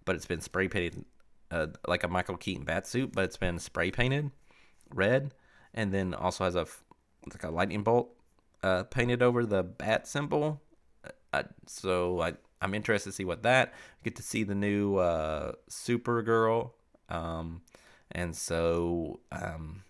[0.04, 1.04] but it's been spray painted
[1.50, 4.30] uh, like a Michael Keaton bat suit, but it's been spray painted
[4.92, 5.34] red,
[5.72, 6.66] and then also has a
[7.32, 8.10] like a lightning bolt
[8.62, 10.60] uh, painted over the bat symbol.
[11.32, 13.74] Uh, so I I'm interested to see what that.
[14.02, 16.70] Get to see the new uh, Supergirl,
[17.08, 17.62] um,
[18.12, 19.82] and so um,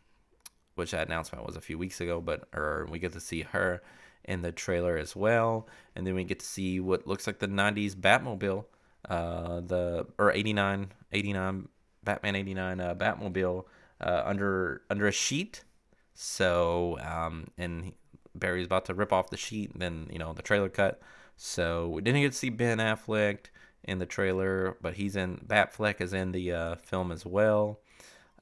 [0.74, 3.82] which that announcement was a few weeks ago, but or we get to see her
[4.24, 7.48] in the trailer as well, and then we get to see what looks like the
[7.48, 8.64] '90s Batmobile,
[9.08, 11.68] uh, the or '89 '89
[12.02, 13.64] Batman '89 uh, Batmobile
[14.00, 15.64] uh, under under a sheet.
[16.14, 17.92] So, um, and
[18.34, 21.00] Barry's about to rip off the sheet, then you know the trailer cut.
[21.36, 23.46] So we didn't get to see Ben Affleck
[23.82, 27.80] in the trailer, but he's in Batfleck is in the uh, film as well.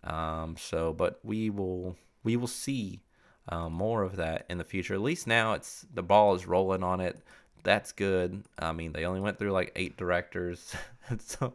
[0.04, 3.02] Um, so, but we will we will see
[3.48, 4.94] uh, more of that in the future.
[4.94, 7.18] At least now it's the ball is rolling on it.
[7.64, 8.44] That's good.
[8.58, 10.74] I mean, they only went through like eight directors,
[11.18, 11.54] so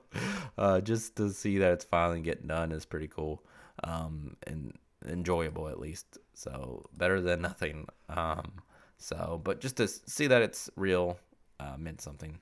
[0.58, 3.44] uh, just to see that it's finally getting done is pretty cool
[3.84, 6.18] um, and enjoyable at least.
[6.34, 7.88] So better than nothing.
[8.10, 8.54] Um,
[8.98, 11.20] so, but just to see that it's real
[11.60, 12.40] uh, meant something.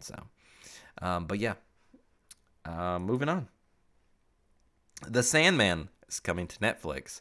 [0.00, 0.14] So,
[1.02, 1.54] um, but yeah,
[2.64, 3.48] uh, moving on.
[5.06, 7.20] The Sandman is coming to Netflix,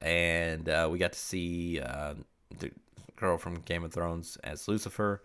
[0.00, 2.14] and uh, we got to see uh,
[2.58, 2.70] the
[3.16, 5.22] girl from Game of Thrones as Lucifer.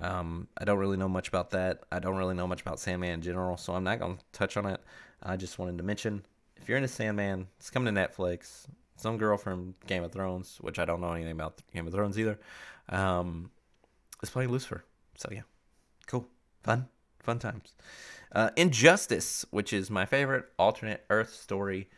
[0.00, 1.82] Um, I don't really know much about that.
[1.92, 4.56] I don't really know much about Sandman in general, so I'm not going to touch
[4.56, 4.80] on it.
[5.22, 6.24] I just wanted to mention
[6.56, 8.66] if you're into Sandman, it's coming to Netflix.
[8.96, 12.18] Some girl from Game of Thrones, which I don't know anything about Game of Thrones
[12.18, 12.38] either,
[12.88, 13.50] um,
[14.22, 14.84] is playing Lucifer.
[15.16, 15.42] So yeah,
[16.06, 16.28] cool,
[16.62, 17.74] fun, fun times.
[18.30, 21.88] Uh, Injustice, which is my favorite alternate Earth story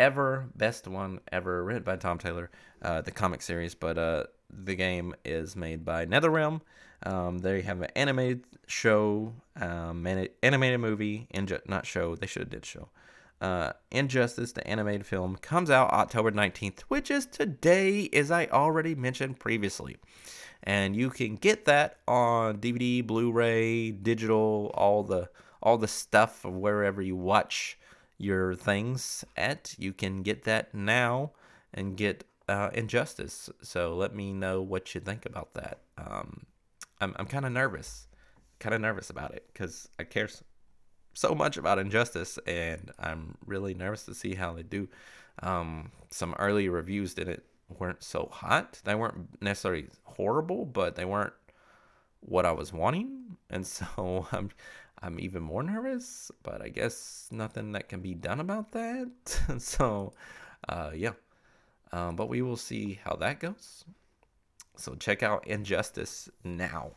[0.00, 3.74] ever, best one ever, written by Tom Taylor, uh, the comic series.
[3.74, 6.62] But uh, the game is made by NetherRealm.
[7.02, 11.28] Um, they have an animated show, um, ani- animated movie,
[11.66, 12.16] not show.
[12.16, 12.88] They should have did show.
[13.40, 18.94] Uh, Injustice, the animated film, comes out October 19th, which is today, as I already
[18.94, 19.96] mentioned previously.
[20.62, 25.28] And you can get that on DVD, Blu-ray, digital, all the
[25.62, 27.78] all the stuff of wherever you watch
[28.20, 29.74] your things at.
[29.78, 31.32] You can get that now
[31.72, 33.48] and get uh, Injustice.
[33.62, 35.80] So let me know what you think about that.
[35.96, 36.46] Um,
[37.00, 38.08] I'm I'm kind of nervous,
[38.58, 40.28] kind of nervous about it because I care
[41.14, 44.88] so much about Injustice, and I'm really nervous to see how they do.
[45.42, 47.42] Um, some early reviews didn't
[47.78, 48.80] weren't so hot.
[48.84, 51.32] They weren't necessarily horrible, but they weren't
[52.20, 54.50] what I was wanting, and so I'm
[55.02, 56.30] I'm even more nervous.
[56.42, 59.10] But I guess nothing that can be done about that.
[59.58, 60.12] so,
[60.68, 61.12] uh, yeah.
[61.92, 63.84] Um, but we will see how that goes.
[64.76, 66.92] So check out Injustice now.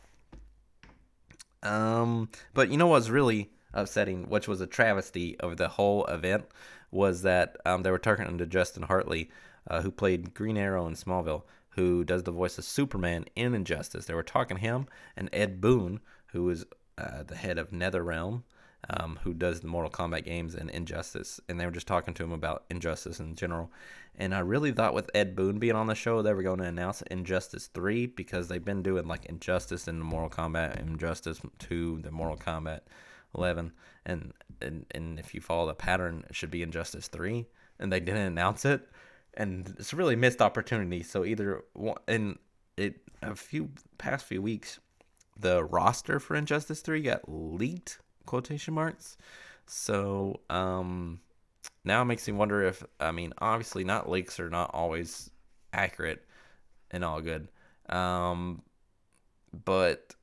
[1.62, 6.44] Um, but you know what's really upsetting, which was a travesty of the whole event,
[6.90, 9.30] was that um, they were talking to Justin Hartley,
[9.68, 14.04] uh, who played Green Arrow in Smallville, who does the voice of Superman in Injustice.
[14.04, 14.86] They were talking to him
[15.16, 16.64] and Ed Boon, who is
[16.98, 18.42] uh, the head of NetherRealm,
[18.90, 22.24] um, who does the Mortal Kombat games and Injustice, and they were just talking to
[22.24, 23.70] him about Injustice in general.
[24.16, 26.64] And I really thought with Ed Boon being on the show, they were going to
[26.64, 32.00] announce Injustice 3 because they've been doing like Injustice in the Mortal Kombat, Injustice 2,
[32.02, 32.80] the Mortal Kombat
[33.36, 33.72] 11,
[34.06, 37.46] and and and if you follow the pattern, it should be Injustice 3,
[37.80, 38.88] and they didn't announce it,
[39.34, 41.02] and it's a really missed opportunity.
[41.02, 41.64] So either
[42.06, 42.38] in
[42.76, 44.78] it a few past few weeks,
[45.38, 49.16] the roster for Injustice 3 got leaked quotation marks.
[49.66, 51.20] So um
[51.84, 55.30] now it makes me wonder if I mean obviously not leaks are not always
[55.72, 56.24] accurate
[56.90, 57.48] and all good.
[57.88, 58.62] Um
[59.64, 60.14] but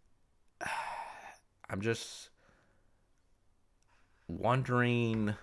[1.69, 2.29] I'm just
[4.27, 5.35] wondering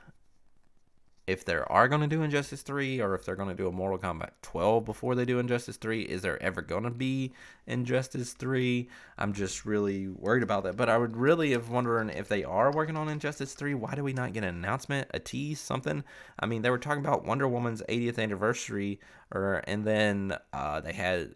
[1.29, 3.73] if they are going to do Injustice 3 or if they're going to do a
[3.73, 6.01] Mortal Kombat 12 before they do Injustice 3.
[6.01, 7.35] Is there ever going to be
[7.67, 8.89] Injustice 3?
[9.19, 10.79] I'm just really worried about that.
[10.79, 14.03] But I would really have wondering if they are working on Injustice 3, why do
[14.03, 16.03] we not get an announcement, a tease, something?
[16.41, 18.99] I mean, they were talking about Wonder Woman's 80th anniversary,
[19.31, 21.35] or and then uh, they had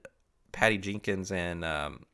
[0.52, 2.06] Patty Jenkins and um,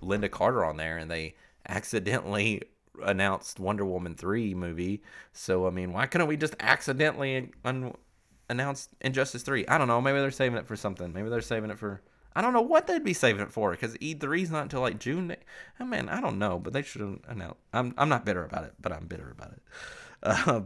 [0.00, 1.34] Lynda Carter on there, and they
[1.68, 2.62] accidentally
[3.02, 5.02] announced Wonder Woman 3 movie.
[5.32, 7.94] So, I mean, why couldn't we just accidentally un-
[8.48, 9.66] announce Injustice 3?
[9.66, 10.00] I don't know.
[10.00, 11.12] Maybe they're saving it for something.
[11.12, 12.02] Maybe they're saving it for.
[12.36, 14.98] I don't know what they'd be saving it for because E3 is not until like
[14.98, 15.34] June.
[15.78, 17.60] I mean, I don't know, but they should have announced.
[17.72, 19.62] I'm, I'm not bitter about it, but I'm bitter about it.
[20.24, 20.62] Uh,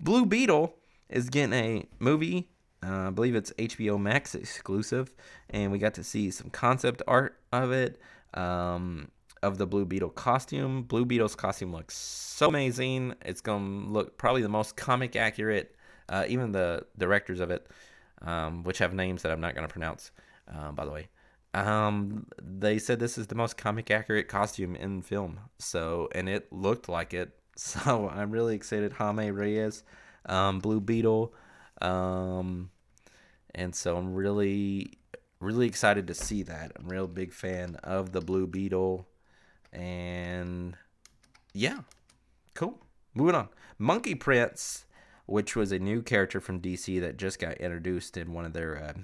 [0.00, 0.74] Blue Beetle
[1.10, 2.48] is getting a movie.
[2.82, 5.12] Uh, I believe it's HBO Max exclusive,
[5.50, 8.00] and we got to see some concept art of it.
[8.34, 9.10] Um,
[9.42, 10.82] of the Blue Beetle costume.
[10.82, 13.14] Blue Beetle's costume looks so amazing.
[13.24, 15.74] It's gonna look probably the most comic accurate.
[16.08, 17.66] Uh, even the directors of it,
[18.22, 20.10] um, which have names that I'm not gonna pronounce,
[20.52, 21.08] uh, by the way,
[21.54, 25.40] um, they said this is the most comic accurate costume in film.
[25.58, 27.30] So, and it looked like it.
[27.54, 28.94] So I'm really excited.
[28.94, 29.84] Jaime Reyes,
[30.24, 31.34] um, Blue Beetle,
[31.82, 32.70] um,
[33.54, 34.94] and so I'm really,
[35.38, 36.72] really excited to see that.
[36.76, 39.06] I'm a real big fan of the Blue Beetle.
[39.72, 40.76] And
[41.54, 41.80] yeah,
[42.54, 42.78] cool.
[43.14, 43.48] Moving on.
[43.78, 44.84] Monkey Prince,
[45.26, 48.82] which was a new character from DC that just got introduced in one of their
[48.82, 49.00] uh,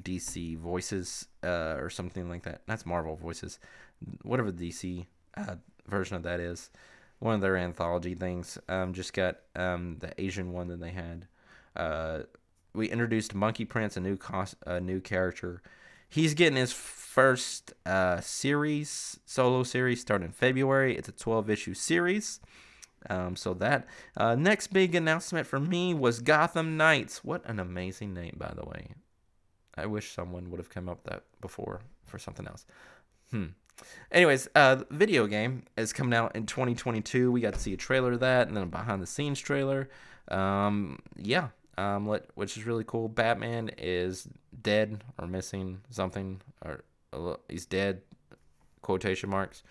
[0.00, 2.62] DC Voices uh, or something like that.
[2.66, 3.58] That's Marvel Voices,
[4.22, 6.70] whatever DC uh, version of that is.
[7.18, 8.58] One of their anthology things.
[8.68, 11.28] Um, just got um, the Asian one that they had.
[11.76, 12.20] Uh,
[12.74, 15.62] we introduced Monkey Prince, a new cost, a new character.
[16.12, 20.94] He's getting his first uh, series, solo series, starting in February.
[20.94, 22.38] It's a 12 issue series.
[23.08, 27.24] Um, so that uh, next big announcement for me was Gotham Knights.
[27.24, 28.88] What an amazing name, by the way.
[29.74, 32.66] I wish someone would have come up that before for something else.
[33.30, 33.46] Hmm.
[34.10, 37.32] Anyways, uh, video game is coming out in 2022.
[37.32, 39.88] We got to see a trailer of that, and then a behind the scenes trailer.
[40.28, 43.08] Um, yeah, um, which is really cool.
[43.08, 44.28] Batman is
[44.60, 46.84] dead or missing something, or
[47.48, 48.02] he's dead.
[48.82, 49.62] Quotation marks.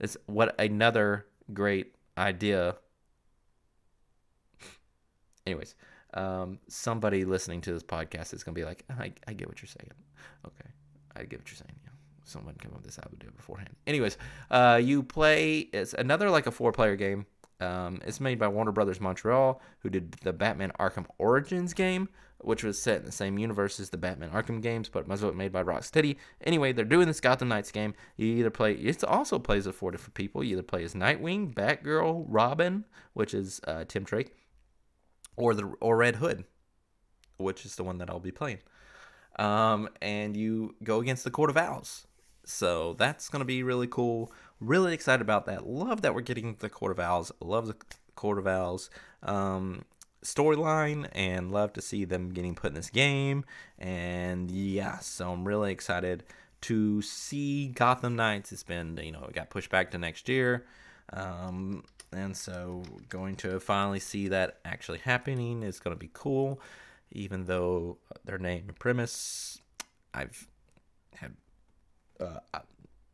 [0.00, 2.76] It's what another great idea.
[5.46, 5.74] Anyways,
[6.14, 9.68] um, somebody listening to this podcast is gonna be like, I, I get what you're
[9.68, 9.90] saying.
[10.46, 10.70] Okay,
[11.16, 11.78] I get what you're saying.
[11.84, 11.90] Yeah,
[12.24, 13.74] someone came up with this idea beforehand.
[13.86, 14.18] Anyways,
[14.50, 15.58] uh, you play.
[15.72, 17.26] It's another like a four-player game.
[17.60, 22.64] Um, it's made by Warner Brothers Montreal, who did the Batman Arkham Origins game, which
[22.64, 25.62] was set in the same universe as the Batman Arkham games, but was made by
[25.62, 26.16] Rocksteady.
[26.42, 27.94] Anyway, they're doing this Gotham Knights game.
[28.16, 30.42] You either play, it also plays with four different people.
[30.42, 34.34] You either play as Nightwing, Batgirl, Robin, which is uh, Tim Drake,
[35.36, 36.44] or the or Red Hood,
[37.38, 38.58] which is the one that I'll be playing.
[39.38, 42.06] Um, and you go against the Court of Owls.
[42.44, 44.30] So that's gonna be really cool.
[44.60, 45.66] Really excited about that.
[45.66, 47.32] Love that we're getting the Court of Owls.
[47.40, 47.76] Love the
[48.14, 48.88] Court of Owls
[49.22, 49.84] um,
[50.22, 53.44] storyline and love to see them getting put in this game.
[53.78, 56.24] And yeah, so I'm really excited
[56.62, 58.52] to see Gotham Knights.
[58.52, 60.64] It's been, you know, it got pushed back to next year.
[61.12, 66.60] Um, and so going to finally see that actually happening is going to be cool.
[67.12, 69.58] Even though their name and premise,
[70.14, 70.48] I've
[71.14, 71.34] had,
[72.18, 72.38] uh,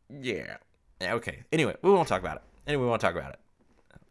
[0.09, 0.57] yeah,
[1.03, 1.43] okay.
[1.53, 2.43] Anyway, we won't talk about it.
[2.67, 3.39] Anyway, we won't talk about it.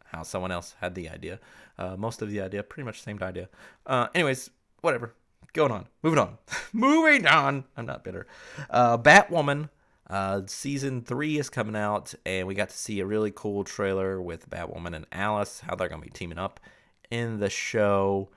[0.06, 1.40] How someone else had the idea.
[1.78, 3.48] Uh, most of the idea, pretty much same idea.
[3.86, 4.50] Uh, anyways,
[4.82, 5.14] whatever.
[5.54, 5.88] Going on.
[6.04, 6.38] Moving on.
[6.74, 7.66] Moving on.
[7.78, 8.28] I'm not bitter.
[8.70, 9.70] Uh, Batwoman.
[10.10, 14.20] Uh, season three is coming out, and we got to see a really cool trailer
[14.20, 16.60] with Batwoman and Alice, how they're going to be teaming up
[17.12, 18.30] in the show.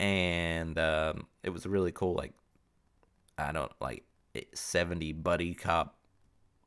[0.00, 2.32] And um, it was really cool, like,
[3.36, 4.04] I don't like
[4.54, 5.97] 70 buddy cop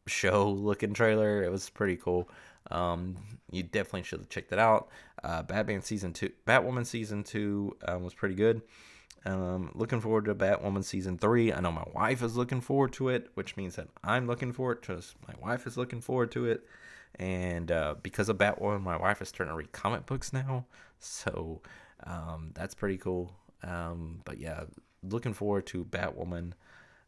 [0.08, 1.44] show looking trailer.
[1.44, 2.30] It was pretty cool.
[2.70, 3.18] Um,
[3.52, 4.90] you definitely should check that out.
[5.24, 8.62] Uh, Batman season two, Batwoman season two um, was pretty good.
[9.26, 11.54] Um, looking forward to Batwoman season three.
[11.54, 14.82] I know my wife is looking forward to it, which means that I'm looking forward
[14.84, 15.14] to it.
[15.28, 16.66] My wife is looking forward to it,
[17.20, 20.66] and uh, because of Batwoman, my wife is starting to read comic books now.
[21.00, 21.62] So
[22.06, 23.36] um, that's pretty cool.
[23.64, 24.64] Um, but yeah,
[25.04, 26.54] looking forward to Batwoman.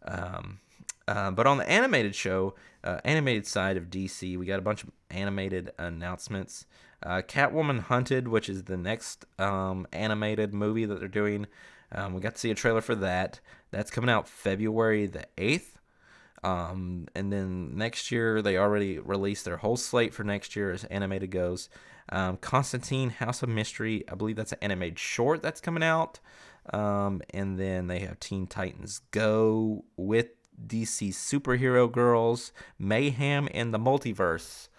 [0.06, 0.60] Um,
[1.08, 4.84] uh, but on the animated show, uh, animated side of DC, we got a bunch
[4.84, 6.65] of animated announcements.
[7.02, 11.48] Uh, Catwoman Hunted, which is the next um, animated movie that they're doing.
[11.91, 13.39] Um, we got to see a trailer for that.
[13.72, 15.74] That's coming out February the 8th.
[16.43, 20.84] Um, and then next year, they already released their whole slate for next year as
[20.86, 21.69] animated goes.
[22.10, 26.19] Um, Constantine House of Mystery, I believe that's an animated short that's coming out.
[26.72, 30.28] Um, and then they have Teen Titans Go with
[30.67, 34.69] DC superhero girls, Mayhem, and the multiverse.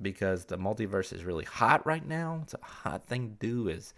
[0.00, 2.40] Because the multiverse is really hot right now.
[2.42, 3.94] It's a hot thing to do is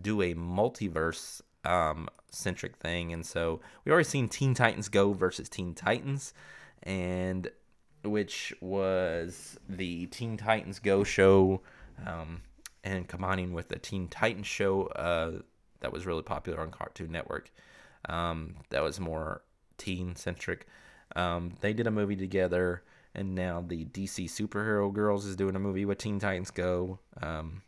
[0.00, 3.12] do a multiverse um, centric thing.
[3.12, 6.34] And so we already seen Teen Titans Go versus Teen Titans,
[6.82, 7.48] and
[8.02, 11.62] which was the Teen Titans Go show,
[12.06, 12.42] um,
[12.82, 15.40] and combining with the Teen Titans show uh,
[15.80, 17.50] that was really popular on Cartoon Network.
[18.08, 19.42] Um, that was more
[19.78, 20.66] teen centric.
[21.16, 22.82] Um, they did a movie together,
[23.14, 26.98] and now the DC Superhero Girls is doing a movie with Teen Titans Go.
[27.22, 27.62] Um,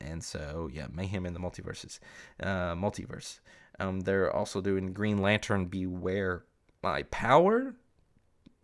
[0.00, 1.98] and so yeah, Mayhem in the multiverses,
[2.42, 3.40] uh, multiverse.
[3.80, 6.44] Um, they're also doing Green Lantern Beware
[6.82, 7.74] My Power.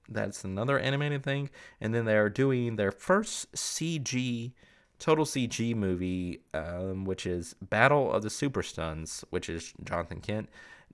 [0.09, 4.53] That's another animated thing, and then they're doing their first CG,
[4.99, 10.51] total CG movie, um, which is Battle of the Super Sons, which is Jonathan Kent,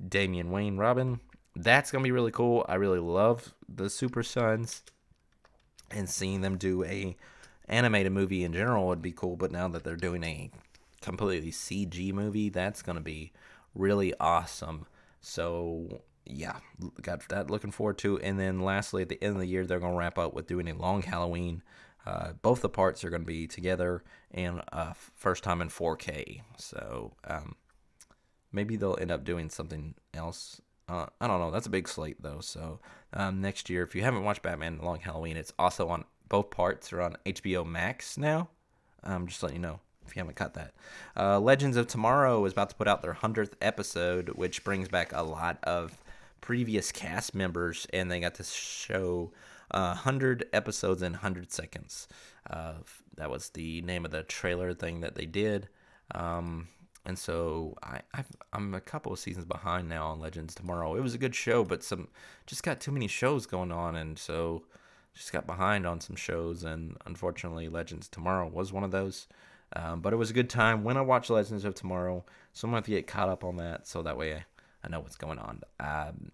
[0.07, 1.21] Damian Wayne, Robin.
[1.57, 2.65] That's gonna be really cool.
[2.69, 4.83] I really love the Super Sons,
[5.91, 7.17] and seeing them do a
[7.69, 9.37] animated movie in general would be cool.
[9.37, 10.51] But now that they're doing a
[11.01, 13.33] completely CG movie, that's gonna be
[13.75, 14.87] really awesome.
[15.21, 16.57] So yeah,
[17.03, 18.19] got that looking forward to.
[18.21, 20.69] And then lastly, at the end of the year, they're gonna wrap up with doing
[20.69, 21.63] a long Halloween.
[22.07, 26.41] Uh, both the parts are going to be together and uh, first time in 4K.
[26.57, 27.57] So um,
[28.53, 31.53] maybe they'll end up doing something else Uh, I don't know.
[31.53, 32.41] That's a big slate though.
[32.41, 32.81] So
[33.13, 36.93] um, next year, if you haven't watched Batman: Long Halloween, it's also on both parts
[36.93, 38.49] are on HBO Max now.
[39.05, 40.73] Um, just letting you know if you haven't caught that.
[41.17, 45.13] Uh, Legends of Tomorrow is about to put out their hundredth episode, which brings back
[45.13, 45.97] a lot of
[46.41, 49.31] previous cast members, and they got to show
[49.71, 52.09] uh, 100 episodes in 100 seconds.
[52.49, 52.75] Uh,
[53.17, 55.69] that was the name of the trailer thing that they did.
[56.15, 56.69] Um,
[57.07, 60.97] and so I, i am a couple of seasons behind now on Legends Tomorrow.
[60.97, 62.09] It was a good show, but some
[62.47, 64.65] just got too many shows going on, and so
[65.15, 66.65] just got behind on some shows.
[66.65, 69.27] And unfortunately, Legends Tomorrow was one of those.
[69.77, 72.25] Um, but it was a good time when I watched Legends of Tomorrow.
[72.53, 74.45] So I'm going to get caught up on that so that way I,
[74.83, 75.61] I know what's going on.
[75.79, 76.33] Um,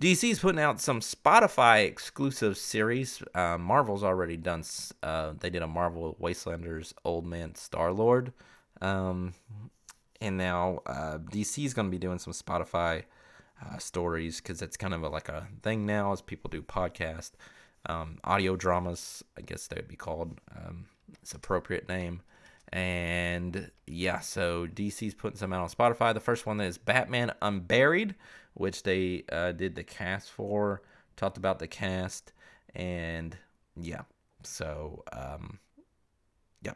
[0.00, 3.22] DC's putting out some Spotify exclusive series.
[3.34, 4.62] Uh, Marvel's already done.
[5.02, 8.32] Uh, they did a Marvel Wastelanders Old Man Star Lord,
[8.80, 9.34] um,
[10.20, 13.04] and now uh, is going to be doing some Spotify
[13.64, 17.32] uh, stories because it's kind of a, like a thing now as people do podcast
[17.86, 19.24] um, audio dramas.
[19.36, 20.40] I guess they would be called.
[20.54, 20.86] Um,
[21.22, 22.22] it's appropriate name.
[22.72, 26.14] And yeah, so DC's putting some out on Spotify.
[26.14, 28.14] The first one is Batman Unburied,
[28.54, 30.82] which they uh, did the cast for,
[31.16, 32.32] talked about the cast,
[32.74, 33.36] and
[33.76, 34.02] yeah,
[34.44, 35.58] so um,
[36.62, 36.74] yeah.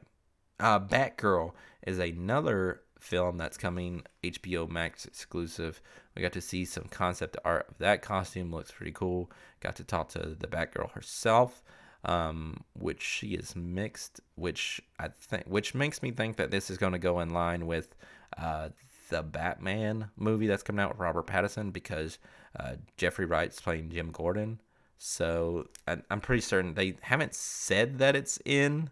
[0.59, 1.53] Uh, Batgirl
[1.87, 5.81] is another film that's coming HBO Max exclusive.
[6.15, 8.51] We got to see some concept art of that costume.
[8.51, 9.31] Looks pretty cool.
[9.61, 11.63] Got to talk to the Batgirl herself
[12.05, 16.79] um, which she is mixed, which I think, which makes me think that this is
[16.79, 17.97] going to go in line with
[18.37, 18.71] uh,
[19.09, 22.19] the Batman movie that's coming out with Robert Pattinson because
[22.59, 24.61] uh, Jeffrey Wright's playing Jim Gordon.
[24.99, 28.91] So I'm pretty certain they haven't said that it's in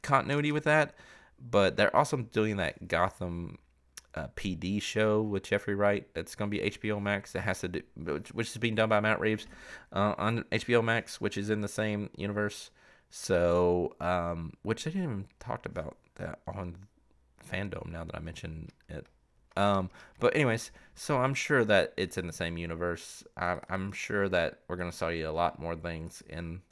[0.00, 0.94] continuity with that,
[1.50, 3.58] but they're also doing that Gotham
[4.14, 7.68] uh, PD show with Jeffrey Wright that's going to be HBO Max that has to
[7.68, 7.82] do,
[8.32, 9.46] which is being done by Matt Reeves
[9.92, 12.70] uh, on HBO Max, which is in the same universe.
[13.10, 16.76] So, um, which they didn't even talk about that on
[17.46, 19.06] fandom now that I mentioned it.
[19.54, 23.22] Um, but anyways, so I'm sure that it's in the same universe.
[23.36, 26.62] I, I'm sure that we're gonna see a lot more things in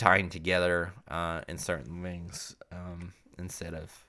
[0.00, 4.06] tying together uh, in certain things um, instead of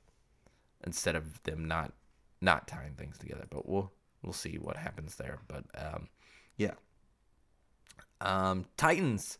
[0.85, 1.91] instead of them not
[2.39, 3.43] not tying things together.
[3.49, 3.91] But we'll
[4.23, 5.39] we'll see what happens there.
[5.49, 6.07] But um,
[6.55, 6.75] yeah,
[8.21, 9.37] um, Titans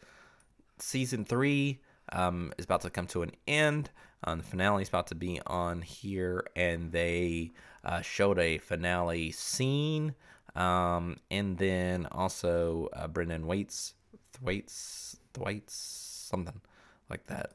[0.78, 1.80] season three
[2.12, 3.90] um, is about to come to an end.
[4.26, 7.54] Um, the finale is about to be on here, and they
[7.86, 10.16] uh, showed a finale scene,
[10.54, 13.94] um, and then also uh, Brenton Waits,
[14.34, 16.62] Thwaites, Thwaites, something
[17.10, 17.52] like that,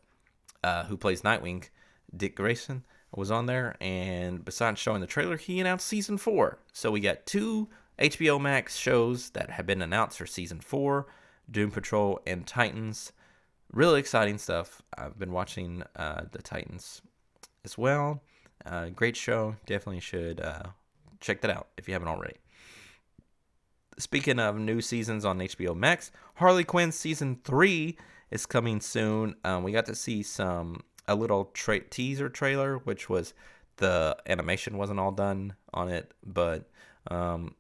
[0.62, 1.68] uh, who plays Nightwing,
[2.14, 6.58] Dick Grayson was on there, and besides showing the trailer, he announced season four.
[6.72, 7.68] So we got two
[7.98, 11.06] HBO Max shows that have been announced for season four
[11.50, 13.12] Doom Patrol and Titans.
[13.72, 14.82] Really exciting stuff.
[14.96, 17.02] I've been watching uh, the Titans
[17.64, 18.22] as well.
[18.64, 19.56] Uh, great show.
[19.66, 20.64] Definitely should uh,
[21.20, 22.36] check that out if you haven't already.
[23.98, 27.96] Speaking of new seasons on HBO Max, Harley Quinn season three
[28.30, 29.36] is coming soon.
[29.44, 33.34] Um, we got to see some a little tra- teaser trailer, which was
[33.76, 36.68] the animation wasn't all done on it, but
[37.10, 37.54] um,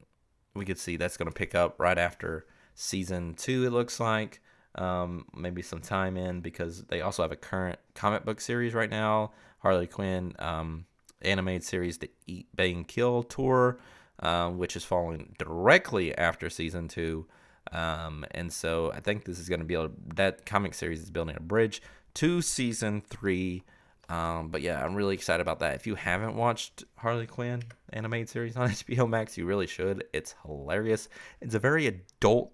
[0.54, 3.64] we could see that's going to pick up right after season two.
[3.64, 4.40] It looks like
[4.74, 8.90] um, maybe some time in because they also have a current comic book series right
[8.90, 10.86] now, Harley Quinn um,
[11.22, 13.78] animated series, the Eat, Bang, Kill tour,
[14.20, 17.26] uh, which is following directly after season two.
[17.72, 21.10] Um, and so I think this is going to be a, that comic series is
[21.10, 21.82] building a bridge
[22.14, 23.62] to season three.
[24.08, 25.74] Um, but yeah, I'm really excited about that.
[25.74, 27.62] If you haven't watched Harley Quinn
[27.92, 30.04] animated series on HBO Max, you really should.
[30.12, 31.08] It's hilarious.
[31.40, 32.52] It's a very adult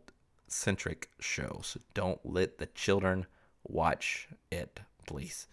[0.49, 3.27] centric show, so don't let the children
[3.65, 5.47] watch it, please.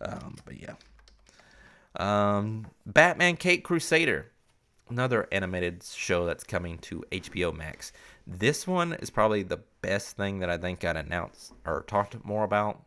[0.00, 0.74] Um, but yeah.
[1.98, 4.30] Um, Batman Cape Crusader,
[4.90, 7.92] another animated show that's coming to HBO Max.
[8.26, 12.44] This one is probably the best thing that I think got announced or talked more
[12.44, 12.82] about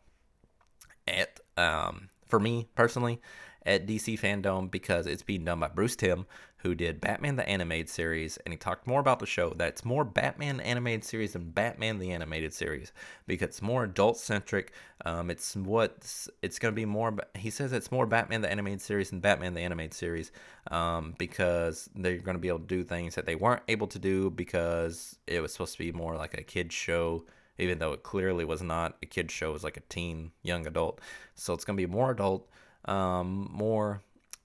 [1.08, 3.22] at um, for me personally
[3.66, 6.26] at DC Fandom because it's being done by Bruce Timm,
[6.60, 9.86] who did Batman the Animated Series, and he talked more about the show that it's
[9.86, 12.92] more Batman Animated Series than Batman the Animated Series
[13.28, 14.74] because it's more adult centric.
[15.06, 17.16] Um, it's what it's going to be more.
[17.36, 20.32] He says it's more Batman the Animated Series than Batman the Animated Series
[20.70, 24.00] um, because they're going to be able to do things that they weren't able to
[24.00, 27.24] do because it was supposed to be more like a kid show
[27.60, 29.50] even though it clearly was not a kid show.
[29.50, 31.02] It was like a teen, young adult.
[31.36, 32.50] So it's going to be more adult,
[32.86, 34.02] um, more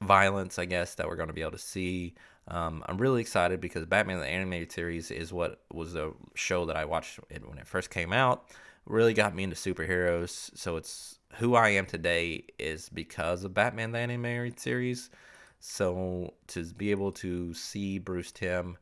[0.06, 2.14] violence, I guess, that we're going to be able to see.
[2.48, 6.76] Um, I'm really excited because Batman the Animated Series is what was a show that
[6.76, 8.50] I watched when it first came out.
[8.86, 10.56] Really got me into superheroes.
[10.56, 15.10] So it's who I am today is because of Batman the Animated Series.
[15.58, 18.76] So to be able to see Bruce Timm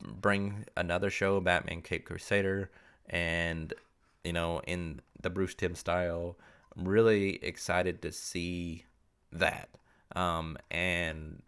[0.00, 2.70] bring another show, Batman Cape Crusader,
[3.08, 3.72] and
[4.24, 6.36] you know, in the Bruce Timm style,
[6.76, 8.84] I'm really excited to see
[9.32, 9.68] that.
[10.14, 11.42] Um, and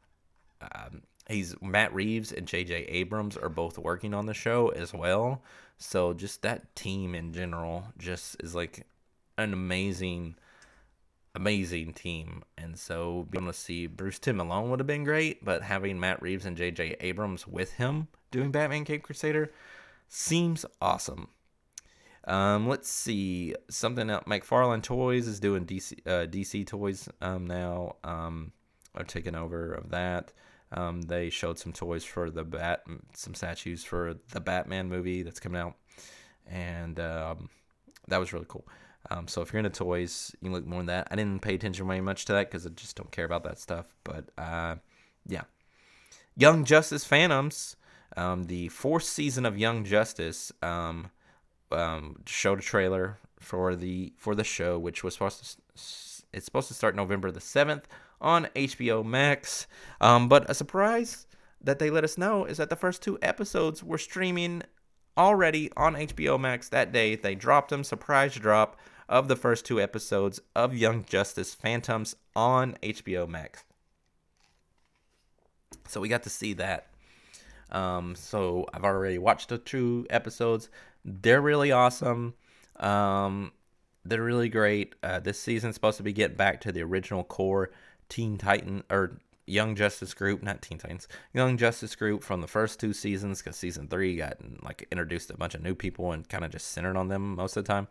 [0.61, 2.75] um, he's Matt Reeves and J.J.
[2.75, 5.43] Abrams are both working on the show as well.
[5.79, 8.87] So just that team in general just is like
[9.37, 10.37] an amazing,
[11.35, 12.43] amazing team.
[12.57, 15.99] And so being able to see Bruce Timm alone would have been great, but having
[15.99, 16.97] Matt Reeves and J.J.
[17.01, 19.53] Abrams with him doing Batman Cape Crusader
[20.09, 21.29] seems awesome.
[22.27, 24.25] Um, let's see something else.
[24.25, 27.97] McFarlane Toys is doing DC uh, DC toys um, now.
[28.03, 28.53] Um,
[28.95, 30.33] are taking over of that.
[30.73, 35.41] Um, they showed some toys for the bat, some statues for the Batman movie that's
[35.41, 35.75] coming out,
[36.47, 37.49] and um,
[38.09, 38.67] that was really cool.
[39.11, 41.09] Um, so if you're into toys, you can look more than that.
[41.11, 43.59] I didn't pay attention very much to that because I just don't care about that
[43.59, 43.95] stuff.
[44.03, 44.77] But uh,
[45.27, 45.43] yeah,
[46.37, 47.77] Young Justice Phantoms,
[48.17, 51.11] um, the fourth season of Young Justice, um,
[51.75, 55.63] um, showed a trailer for the for the show, which was supposed to
[56.33, 57.87] it's supposed to start November the seventh
[58.21, 59.67] on HBO Max.
[60.01, 61.27] Um, but a surprise
[61.61, 64.63] that they let us know is that the first two episodes were streaming
[65.17, 67.17] already on HBO Max that day.
[67.17, 72.77] They dropped them, surprise drop of the first two episodes of Young Justice Phantoms on
[72.83, 73.65] HBO Max.
[75.87, 76.87] So we got to see that.
[77.71, 80.69] Um, so I've already watched the two episodes.
[81.05, 82.35] They're really awesome.
[82.77, 83.53] Um,
[84.05, 84.95] they're really great.
[85.03, 87.71] Uh, this season's supposed to be getting back to the original core
[88.09, 92.81] Teen Titan or Young Justice Group, not Teen Titans, Young Justice Group from the first
[92.81, 93.43] two seasons.
[93.43, 96.69] Because season three got like introduced a bunch of new people and kind of just
[96.69, 97.89] centered on them most of the time.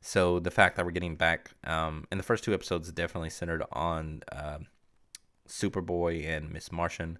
[0.00, 3.64] So the fact that we're getting back um, in the first two episodes definitely centered
[3.72, 4.58] on uh,
[5.48, 7.18] Superboy and Miss Martian,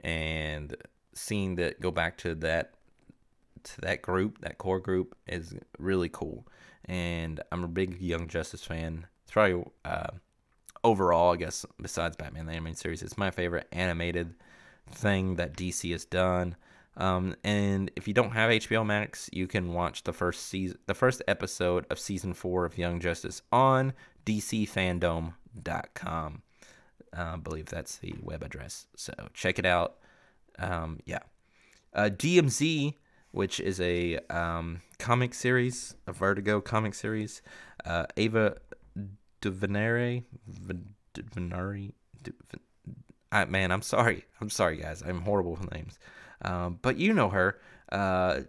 [0.00, 0.76] and
[1.14, 2.74] seeing that go back to that
[3.64, 6.46] to that group, that core group, is really cool.
[6.84, 9.06] And I'm a big Young Justice fan.
[9.22, 10.10] It's probably uh,
[10.84, 14.34] overall, I guess, besides Batman the Animated Series, it's my favorite animated
[14.90, 16.56] thing that DC has done.
[16.96, 20.94] Um, and if you don't have HBO Max, you can watch the first season, the
[20.94, 23.94] first episode of season four of Young Justice on
[24.26, 26.42] DCFandom.com.
[27.16, 28.86] Uh, I believe that's the web address.
[28.96, 29.98] So check it out.
[30.58, 31.20] Um, yeah.
[31.94, 32.94] Uh, DMZ,
[33.32, 37.42] which is a um, comic series, a Vertigo comic series.
[37.84, 38.56] Uh, Ava
[39.40, 40.22] DuVernay,
[41.14, 41.90] DuVernay,
[43.32, 44.26] I, man, I'm sorry.
[44.40, 45.02] I'm sorry, guys.
[45.02, 45.98] I'm horrible with names.
[46.42, 47.58] Um, but you know her.
[47.90, 48.40] Uh,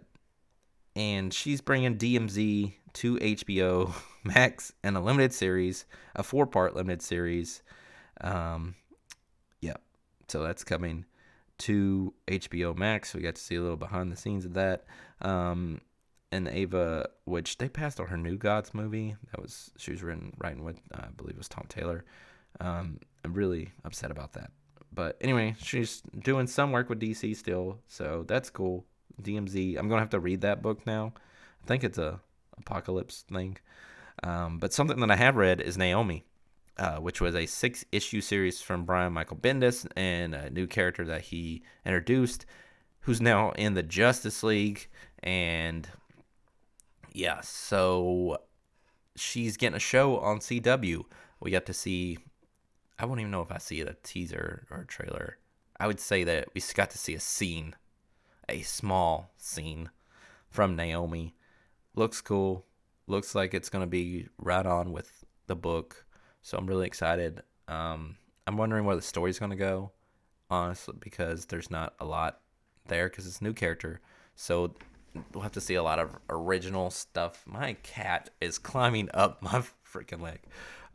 [0.94, 3.92] and she's bringing DMZ to HBO
[4.24, 7.62] Max and a limited series, a four part limited series.
[8.20, 8.74] Um,
[9.60, 9.76] yeah.
[10.28, 11.06] So that's coming
[11.58, 13.14] to HBO Max.
[13.14, 14.84] We got to see a little behind the scenes of that.
[15.20, 15.80] Um,
[16.32, 19.14] and Ava, which they passed on her New Gods movie.
[19.30, 22.04] That was she was written writing with uh, I believe it was Tom Taylor.
[22.60, 24.50] Um, I'm really upset about that.
[24.92, 28.84] But anyway, she's doing some work with DC still, so that's cool.
[29.22, 29.78] DMZ.
[29.78, 31.12] I'm gonna have to read that book now.
[31.62, 32.20] I think it's a
[32.58, 33.58] apocalypse thing.
[34.22, 36.24] Um, but something that I have read is Naomi,
[36.76, 41.04] uh, which was a six issue series from Brian Michael Bendis and a new character
[41.04, 42.46] that he introduced,
[43.00, 44.88] who's now in the Justice League.
[45.22, 45.88] And
[47.12, 48.38] yeah, so
[49.16, 51.04] she's getting a show on CW.
[51.40, 52.18] We got to see,
[52.98, 55.38] I won't even know if I see a teaser or a trailer.
[55.78, 57.74] I would say that we got to see a scene,
[58.48, 59.90] a small scene
[60.48, 61.34] from Naomi.
[61.94, 62.66] Looks cool.
[63.06, 66.03] Looks like it's going to be right on with the book.
[66.44, 67.42] So I'm really excited.
[67.68, 68.16] Um,
[68.46, 69.92] I'm wondering where the story's going to go,
[70.50, 72.40] honestly, because there's not a lot
[72.86, 74.02] there because it's a new character.
[74.36, 74.74] So
[75.32, 77.42] we'll have to see a lot of original stuff.
[77.46, 80.40] My cat is climbing up my freaking leg.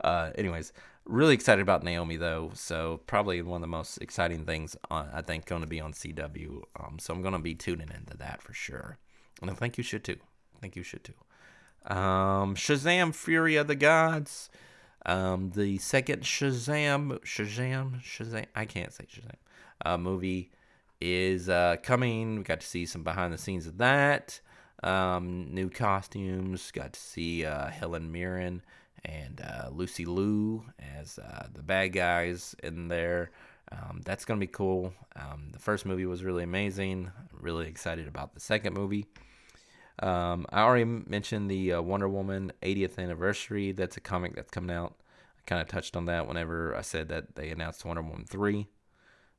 [0.00, 0.72] Uh, anyways,
[1.04, 2.52] really excited about Naomi though.
[2.54, 5.94] So probably one of the most exciting things on, I think going to be on
[5.94, 6.62] CW.
[6.78, 8.98] Um, so I'm going to be tuning into that for sure.
[9.42, 10.18] And I think you should too.
[10.56, 11.92] I think you should too.
[11.92, 14.48] Um, Shazam: Fury of the Gods.
[15.06, 18.46] Um, the second Shazam, Shazam, Shazam.
[18.54, 19.36] I can't say Shazam.
[19.84, 20.50] Uh, movie
[21.00, 22.36] is uh, coming.
[22.36, 24.40] We got to see some behind the scenes of that.
[24.82, 26.70] Um, new costumes.
[26.70, 28.62] Got to see uh, Helen Mirren
[29.04, 30.64] and uh, Lucy Liu
[30.98, 33.30] as uh, the bad guys in there.
[33.72, 34.92] Um, that's going to be cool.
[35.16, 37.10] Um, the first movie was really amazing.
[37.16, 39.06] I'm really excited about the second movie.
[40.00, 43.72] Um, I already mentioned the uh, Wonder Woman 80th anniversary.
[43.72, 44.94] That's a comic that's coming out.
[45.38, 48.66] I kind of touched on that whenever I said that they announced Wonder Woman 3.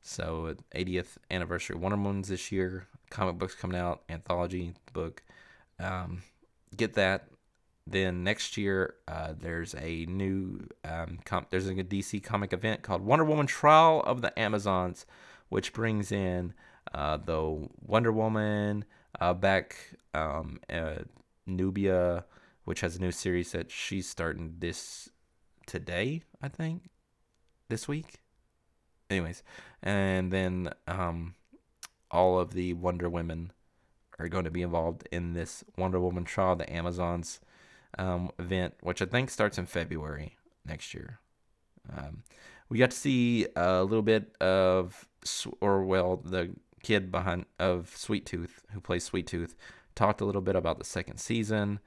[0.02, 2.88] So, 80th anniversary Wonder Woman's this year.
[3.10, 5.24] Comic books coming out, anthology book.
[5.80, 6.24] Um,
[6.76, 7.28] get that.
[7.88, 13.26] Then next year, uh, there's a new um, there's a DC comic event called Wonder
[13.26, 15.06] Woman Trial of the Amazons,
[15.50, 16.54] which brings in
[16.94, 18.86] uh, the Wonder Woman
[19.20, 19.76] uh, back,
[20.14, 21.04] um, uh,
[21.46, 22.26] Nubia,
[22.66, 25.10] which has a new series that she's starting this
[25.66, 26.90] today, I think,
[27.70, 28.20] this week.
[29.10, 29.44] Anyways,
[29.84, 31.36] and then um,
[32.10, 33.52] all of the Wonder Women
[34.20, 37.40] are going to be involved in this Wonder Woman Trial, the Amazons
[37.98, 41.20] um, event, which I think starts in February next year.
[41.96, 42.24] Um,
[42.70, 45.08] we got to see a little bit of,
[45.60, 46.52] or well, the
[46.84, 49.56] kid behind of Sweet Tooth who plays Sweet Tooth
[49.96, 51.80] talked a little bit about the second season.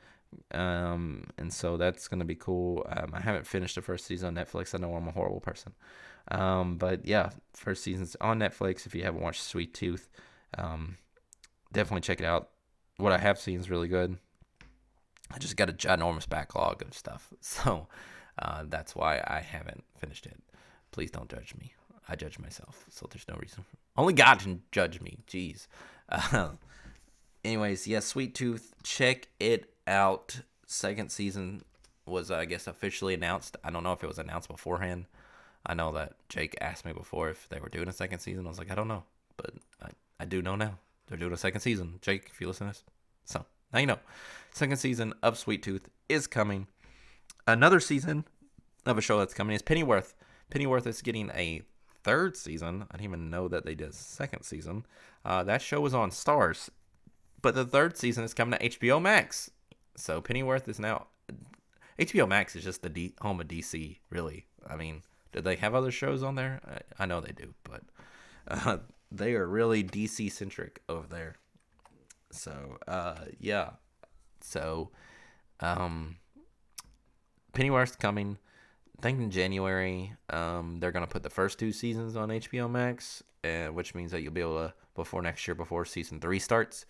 [0.53, 2.87] Um, and so that's going to be cool.
[2.89, 4.75] Um, I haven't finished the first season on Netflix.
[4.75, 5.75] I know I'm a horrible person.
[6.31, 8.87] Um, but yeah, first season's on Netflix.
[8.87, 10.09] If you haven't watched Sweet Tooth,
[10.57, 10.97] um,
[11.73, 12.51] definitely check it out.
[12.97, 14.19] What I have seen is really good.
[15.31, 17.89] I just got a ginormous backlog of stuff, so
[18.39, 20.41] uh, that's why I haven't finished it.
[20.93, 21.75] Please don't judge me.
[22.09, 23.65] I judge myself, so there's no reason.
[23.97, 25.19] Only God can judge me.
[25.27, 25.67] Jeez.
[26.09, 26.51] Uh,
[27.45, 30.41] anyways, yes, Sweet Tooth, check it out.
[30.67, 31.65] Second season
[32.07, 33.57] was, I guess, officially announced.
[33.65, 35.07] I don't know if it was announced beforehand.
[35.67, 38.45] I know that Jake asked me before if they were doing a second season.
[38.45, 39.05] I was like, I don't know,
[39.37, 39.91] but I,
[40.21, 40.79] I do know now.
[41.07, 41.99] They're doing a second season.
[42.03, 42.85] Jake, if you listen to this,
[43.25, 43.99] so now you know.
[44.53, 46.67] Second season of Sweet Tooth is coming.
[47.47, 48.25] Another season
[48.87, 50.15] of a show that's coming is Pennyworth.
[50.51, 51.63] Pennyworth is getting a
[52.05, 52.87] third season.
[52.91, 54.87] I didn't even know that they did a second season.
[55.25, 56.69] Uh, that show was on Starz,
[57.43, 59.51] but the third season is coming to HBO Max.
[59.97, 61.07] So Pennyworth is now
[61.99, 63.99] HBO Max is just the D- home of DC.
[64.11, 65.03] Really, I mean,
[65.33, 66.61] do they have other shows on there?
[66.67, 67.83] I, I know they do, but
[68.49, 68.79] uh,
[69.13, 71.37] they are really DC centric over there.
[72.31, 73.71] So uh, yeah,
[74.41, 74.91] so
[75.61, 76.17] um,
[77.53, 78.39] Pennyworth's coming.
[78.99, 83.23] I think in January, um, they're gonna put the first two seasons on HBO Max,
[83.43, 86.87] uh, which means that you'll be able to before next year, before season three starts.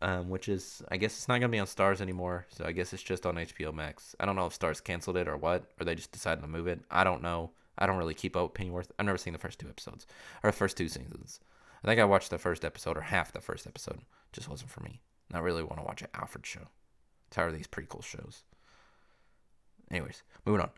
[0.00, 2.92] Um, which is, I guess it's not gonna be on Starz anymore, so I guess
[2.92, 4.14] it's just on HBO Max.
[4.20, 6.68] I don't know if Starz canceled it or what, or they just decided to move
[6.68, 6.80] it.
[6.92, 7.50] I don't know.
[7.76, 8.92] I don't really keep up with Pennyworth.
[8.98, 10.06] I've never seen the first two episodes
[10.44, 11.40] or the first two seasons.
[11.82, 14.00] I think I watched the first episode or half the first episode.
[14.32, 15.00] Just wasn't for me.
[15.30, 16.68] Not really want to watch an Alfred show.
[17.30, 18.44] Tired of these prequel shows.
[19.94, 20.70] Anyways, moving on.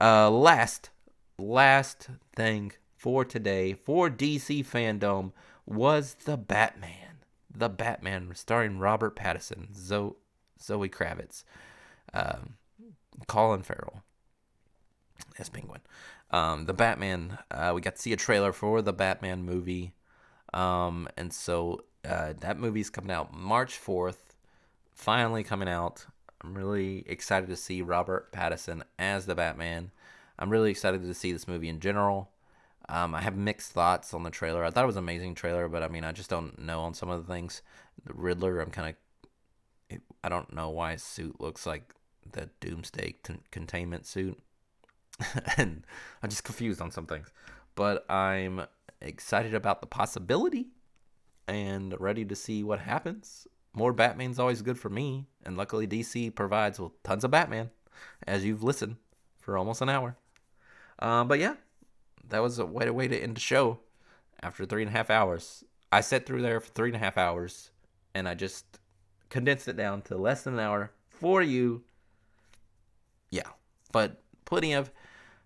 [0.00, 0.90] Uh, last,
[1.38, 5.30] last thing for today for DC fandom
[5.64, 7.18] was the Batman.
[7.54, 10.14] The Batman, starring Robert Pattinson, Zoe,
[10.60, 11.44] Zoe Kravitz,
[12.12, 12.54] um,
[13.28, 14.02] Colin Farrell
[15.38, 15.82] as Penguin.
[16.32, 19.94] Um, the Batman, uh, we got to see a trailer for the Batman movie.
[20.52, 24.34] Um, and so uh, that movie's coming out March 4th,
[24.92, 26.06] finally coming out.
[26.44, 29.90] I'm really excited to see Robert Pattinson as the Batman.
[30.38, 32.30] I'm really excited to see this movie in general.
[32.88, 34.62] Um, I have mixed thoughts on the trailer.
[34.62, 36.92] I thought it was an amazing trailer, but I mean, I just don't know on
[36.92, 37.62] some of the things.
[38.04, 38.94] The Riddler, I'm kind
[39.90, 41.94] of, I don't know why his suit looks like
[42.30, 44.38] the Doomsday con- containment suit,
[45.56, 45.86] and
[46.22, 47.28] I'm just confused on some things.
[47.74, 48.66] But I'm
[49.00, 50.66] excited about the possibility
[51.48, 53.46] and ready to see what happens.
[53.74, 57.70] More Batman's always good for me, and luckily DC provides tons of Batman,
[58.26, 58.96] as you've listened
[59.40, 60.16] for almost an hour.
[61.00, 61.54] Um, but yeah,
[62.28, 63.80] that was a way way to end the show
[64.42, 65.64] after three and a half hours.
[65.90, 67.70] I sat through there for three and a half hours,
[68.14, 68.78] and I just
[69.28, 71.82] condensed it down to less than an hour for you.
[73.30, 73.48] Yeah,
[73.90, 74.92] but plenty of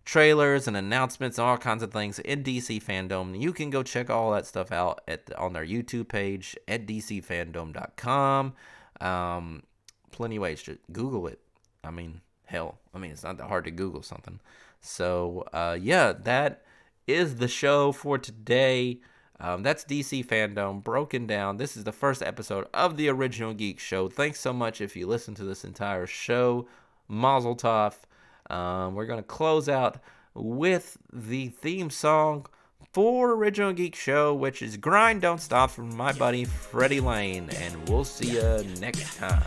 [0.09, 3.38] trailers and announcements and all kinds of things in DC fandom.
[3.38, 8.54] You can go check all that stuff out at on their YouTube page at dcfandom.com.
[9.02, 9.62] Um,
[10.11, 11.40] plenty ways to Google it.
[11.84, 14.40] I mean, hell, I mean it's not that hard to Google something.
[14.80, 16.62] So uh, yeah, that
[17.06, 19.00] is the show for today.
[19.38, 21.59] Um, that's DC fandom broken down.
[21.59, 24.09] This is the first episode of the original Geek Show.
[24.09, 26.66] Thanks so much if you listen to this entire show.
[27.09, 27.92] Mazel tov.
[28.51, 29.99] Um, we're going to close out
[30.34, 32.46] with the theme song
[32.92, 37.51] for Original Geek Show, which is Grind Don't Stop from my buddy Freddie Lane.
[37.57, 39.42] And we'll see you next time.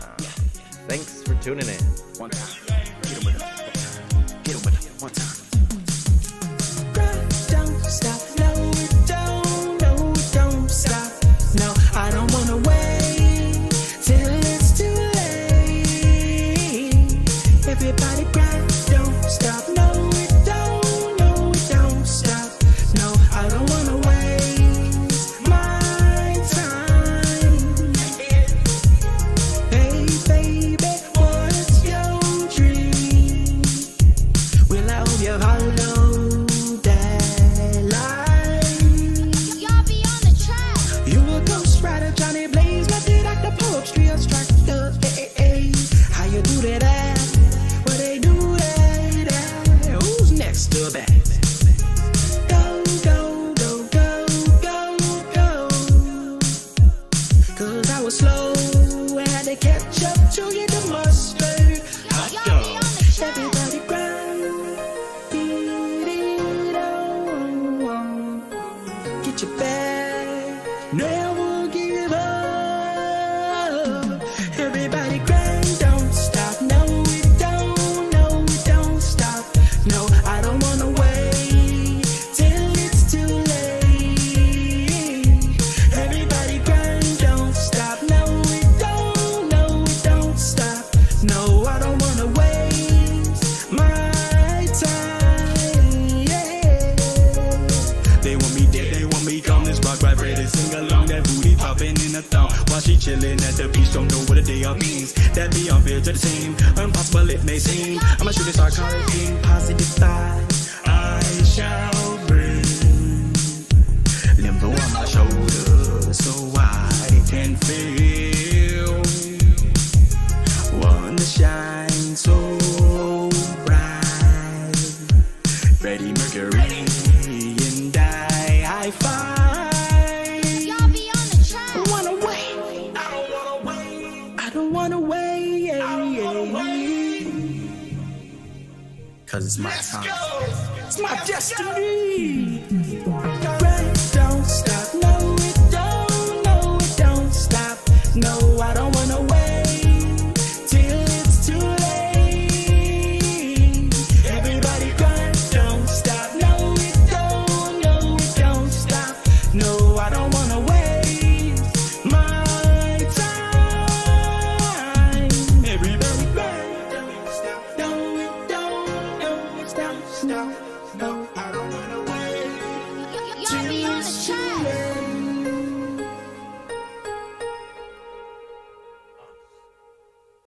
[0.88, 3.51] Thanks for tuning in.